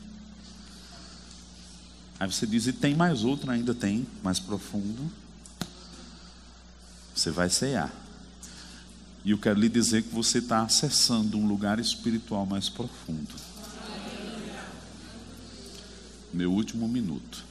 Aí 2.19 2.31
você 2.31 2.47
diz, 2.47 2.67
e 2.67 2.73
tem 2.73 2.95
mais 2.95 3.25
outro, 3.25 3.51
ainda 3.51 3.75
tem, 3.75 4.07
mais 4.23 4.39
profundo. 4.39 5.11
Você 7.15 7.31
vai 7.31 7.51
cear. 7.51 7.93
E 9.25 9.33
eu 9.33 9.39
quero 9.39 9.59
lhe 9.59 9.69
dizer 9.69 10.03
que 10.03 10.15
você 10.15 10.39
está 10.39 10.63
acessando 10.63 11.37
um 11.37 11.47
lugar 11.47 11.79
espiritual 11.79 12.47
mais 12.47 12.69
profundo. 12.69 13.35
Meu 16.33 16.53
último 16.53 16.89
minuto. 16.89 17.45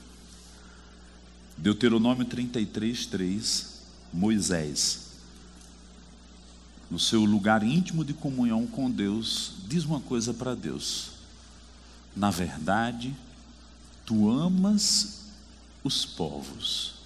Deuteronômio 1.57 2.25
33, 2.25 3.05
3. 3.05 3.71
Moisés, 4.13 5.11
no 6.89 6.99
seu 6.99 7.23
lugar 7.23 7.63
íntimo 7.63 8.03
de 8.03 8.13
comunhão 8.13 8.67
com 8.67 8.91
Deus, 8.91 9.53
diz 9.69 9.85
uma 9.85 10.01
coisa 10.01 10.33
para 10.33 10.53
Deus: 10.53 11.11
Na 12.13 12.29
verdade, 12.29 13.15
tu 14.05 14.29
amas 14.29 15.21
os 15.81 16.05
povos 16.05 17.01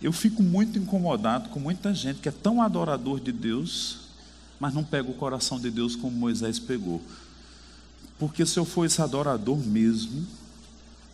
Eu 0.00 0.12
fico 0.12 0.42
muito 0.42 0.78
incomodado 0.78 1.50
com 1.50 1.60
muita 1.60 1.92
gente 1.92 2.20
que 2.20 2.28
é 2.28 2.32
tão 2.32 2.62
adorador 2.62 3.20
de 3.20 3.32
Deus, 3.32 3.98
mas 4.60 4.74
não 4.74 4.84
pega 4.84 5.10
o 5.10 5.14
coração 5.14 5.58
de 5.58 5.70
Deus 5.70 5.96
como 5.96 6.14
Moisés 6.14 6.58
pegou. 6.58 7.02
Porque 8.18 8.44
se 8.44 8.58
eu 8.58 8.66
for 8.66 8.84
esse 8.84 9.00
adorador 9.00 9.56
mesmo, 9.56 10.26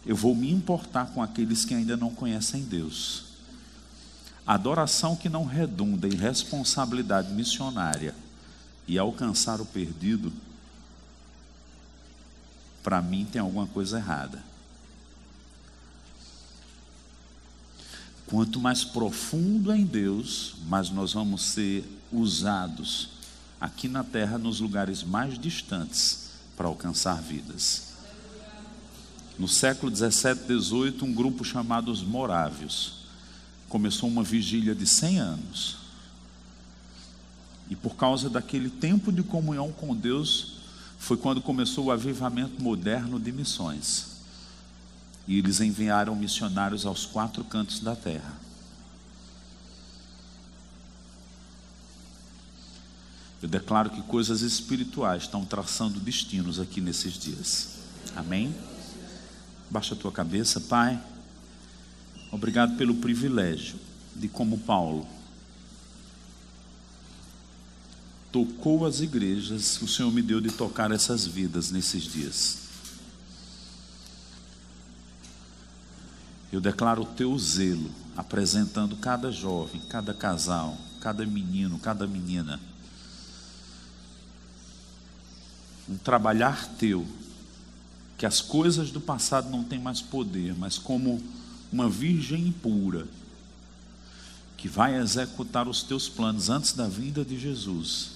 eu 0.04 0.16
vou 0.16 0.34
me 0.34 0.50
importar 0.50 1.06
com 1.06 1.22
aqueles 1.22 1.64
que 1.64 1.72
ainda 1.72 1.96
não 1.96 2.10
conhecem 2.10 2.64
Deus. 2.64 3.24
Adoração 4.44 5.14
que 5.14 5.28
não 5.28 5.44
redunda 5.44 6.08
em 6.08 6.16
responsabilidade 6.16 7.32
missionária 7.32 8.14
e 8.88 8.98
alcançar 8.98 9.60
o 9.60 9.64
perdido, 9.64 10.32
para 12.82 13.00
mim 13.00 13.24
tem 13.30 13.40
alguma 13.40 13.66
coisa 13.68 13.98
errada. 13.98 14.42
Quanto 18.26 18.58
mais 18.58 18.82
profundo 18.82 19.72
em 19.72 19.84
Deus, 19.84 20.56
mais 20.66 20.90
nós 20.90 21.12
vamos 21.12 21.42
ser 21.42 21.84
usados 22.10 23.15
aqui 23.60 23.88
na 23.88 24.04
terra, 24.04 24.38
nos 24.38 24.60
lugares 24.60 25.02
mais 25.02 25.38
distantes, 25.38 26.30
para 26.56 26.68
alcançar 26.68 27.20
vidas. 27.20 27.86
No 29.38 29.46
século 29.46 29.90
17, 29.90 30.44
18, 30.46 31.04
um 31.04 31.12
grupo 31.12 31.44
chamado 31.44 31.90
os 31.90 32.02
Morávios 32.02 32.94
começou 33.68 34.08
uma 34.08 34.22
vigília 34.22 34.74
de 34.74 34.86
100 34.86 35.18
anos. 35.18 35.76
E 37.68 37.76
por 37.76 37.96
causa 37.96 38.30
daquele 38.30 38.70
tempo 38.70 39.12
de 39.12 39.22
comunhão 39.22 39.72
com 39.72 39.94
Deus, 39.94 40.54
foi 40.98 41.16
quando 41.16 41.42
começou 41.42 41.86
o 41.86 41.90
avivamento 41.90 42.62
moderno 42.62 43.18
de 43.18 43.32
missões. 43.32 44.16
E 45.26 45.38
eles 45.38 45.60
enviaram 45.60 46.14
missionários 46.14 46.86
aos 46.86 47.04
quatro 47.04 47.44
cantos 47.44 47.80
da 47.80 47.96
terra. 47.96 48.45
Eu 53.46 53.50
declaro 53.50 53.90
que 53.90 54.02
coisas 54.02 54.40
espirituais 54.40 55.22
estão 55.22 55.44
traçando 55.44 56.00
destinos 56.00 56.58
aqui 56.58 56.80
nesses 56.80 57.12
dias. 57.12 57.76
Amém? 58.16 58.52
Baixa 59.70 59.94
a 59.94 59.96
tua 59.96 60.10
cabeça, 60.10 60.60
Pai. 60.62 61.00
Obrigado 62.32 62.76
pelo 62.76 62.96
privilégio 62.96 63.78
de, 64.16 64.26
como 64.26 64.58
Paulo, 64.58 65.06
tocou 68.32 68.84
as 68.84 68.98
igrejas, 68.98 69.80
o 69.80 69.86
Senhor 69.86 70.10
me 70.10 70.22
deu 70.22 70.40
de 70.40 70.50
tocar 70.50 70.90
essas 70.90 71.24
vidas 71.24 71.70
nesses 71.70 72.02
dias. 72.02 72.58
Eu 76.50 76.60
declaro 76.60 77.02
o 77.02 77.06
teu 77.06 77.38
zelo, 77.38 77.92
apresentando 78.16 78.96
cada 78.96 79.30
jovem, 79.30 79.80
cada 79.82 80.12
casal, 80.12 80.76
cada 81.00 81.24
menino, 81.24 81.78
cada 81.78 82.08
menina 82.08 82.58
um 85.88 85.96
trabalhar 85.96 86.66
teu, 86.78 87.06
que 88.18 88.26
as 88.26 88.40
coisas 88.40 88.90
do 88.90 89.00
passado 89.00 89.50
não 89.50 89.62
têm 89.62 89.78
mais 89.78 90.00
poder, 90.00 90.54
mas 90.56 90.78
como 90.78 91.22
uma 91.72 91.88
virgem 91.88 92.50
pura, 92.50 93.06
que 94.56 94.68
vai 94.68 94.98
executar 94.98 95.68
os 95.68 95.82
teus 95.82 96.08
planos 96.08 96.48
antes 96.48 96.72
da 96.72 96.88
vinda 96.88 97.24
de 97.24 97.38
Jesus, 97.38 98.10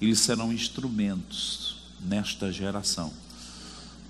eles 0.00 0.20
serão 0.20 0.52
instrumentos 0.52 1.76
nesta 2.00 2.52
geração, 2.52 3.12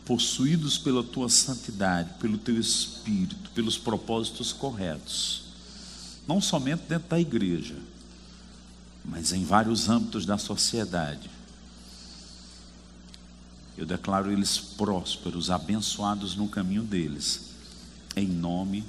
possuídos 0.04 0.78
pela 0.78 1.02
tua 1.02 1.28
santidade, 1.28 2.10
pelo 2.18 2.38
teu 2.38 2.58
espírito, 2.58 3.50
pelos 3.54 3.76
propósitos 3.76 4.52
corretos, 4.52 5.42
não 6.26 6.40
somente 6.40 6.82
dentro 6.88 7.08
da 7.08 7.20
igreja, 7.20 7.76
mas 9.04 9.32
em 9.32 9.44
vários 9.44 9.88
âmbitos 9.88 10.26
da 10.26 10.38
sociedade 10.38 11.37
eu 13.78 13.86
declaro 13.86 14.32
eles 14.32 14.58
prósperos, 14.58 15.52
abençoados 15.52 16.34
no 16.34 16.48
caminho 16.48 16.82
deles, 16.82 17.52
em 18.16 18.26
nome 18.26 18.84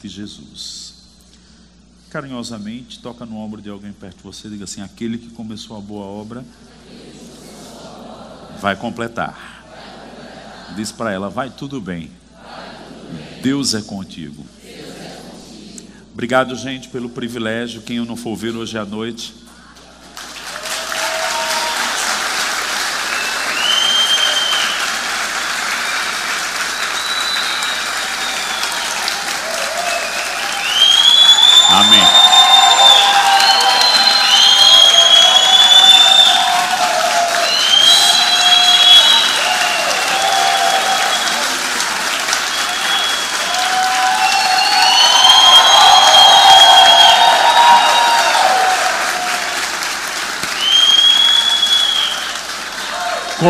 de 0.00 0.08
Jesus. 0.08 0.94
Carinhosamente, 2.08 3.00
toca 3.00 3.26
no 3.26 3.36
ombro 3.36 3.60
de 3.60 3.68
alguém 3.68 3.92
perto 3.92 4.18
de 4.18 4.22
você, 4.22 4.48
diga 4.48 4.62
assim: 4.62 4.80
aquele 4.80 5.18
que 5.18 5.30
começou 5.30 5.76
a 5.76 5.80
boa 5.80 6.04
obra 6.06 6.44
vai 8.60 8.76
completar. 8.76 10.72
Diz 10.76 10.92
para 10.92 11.10
ela: 11.10 11.28
vai 11.28 11.50
tudo 11.50 11.80
bem. 11.80 12.08
Deus 13.42 13.74
é 13.74 13.82
contigo. 13.82 14.46
Obrigado, 16.12 16.54
gente, 16.54 16.88
pelo 16.90 17.10
privilégio. 17.10 17.82
Quem 17.82 17.96
eu 17.96 18.04
não 18.04 18.14
for 18.14 18.36
ver 18.36 18.54
hoje 18.54 18.78
à 18.78 18.84
noite, 18.84 19.34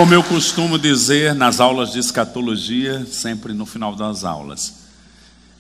Como 0.03 0.15
eu 0.15 0.25
costumo 0.25 0.81
dizer 0.81 1.33
nas 1.33 1.61
aulas 1.61 1.93
de 1.93 2.01
escatologia, 2.01 3.07
sempre 3.07 3.53
no 3.53 3.65
final 3.65 3.95
das 3.95 4.25
aulas, 4.25 4.75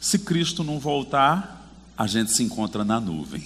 se 0.00 0.18
Cristo 0.18 0.64
não 0.64 0.80
voltar, 0.80 1.64
a 1.96 2.08
gente 2.08 2.32
se 2.32 2.42
encontra 2.42 2.84
na 2.84 2.98
nuvem. 2.98 3.44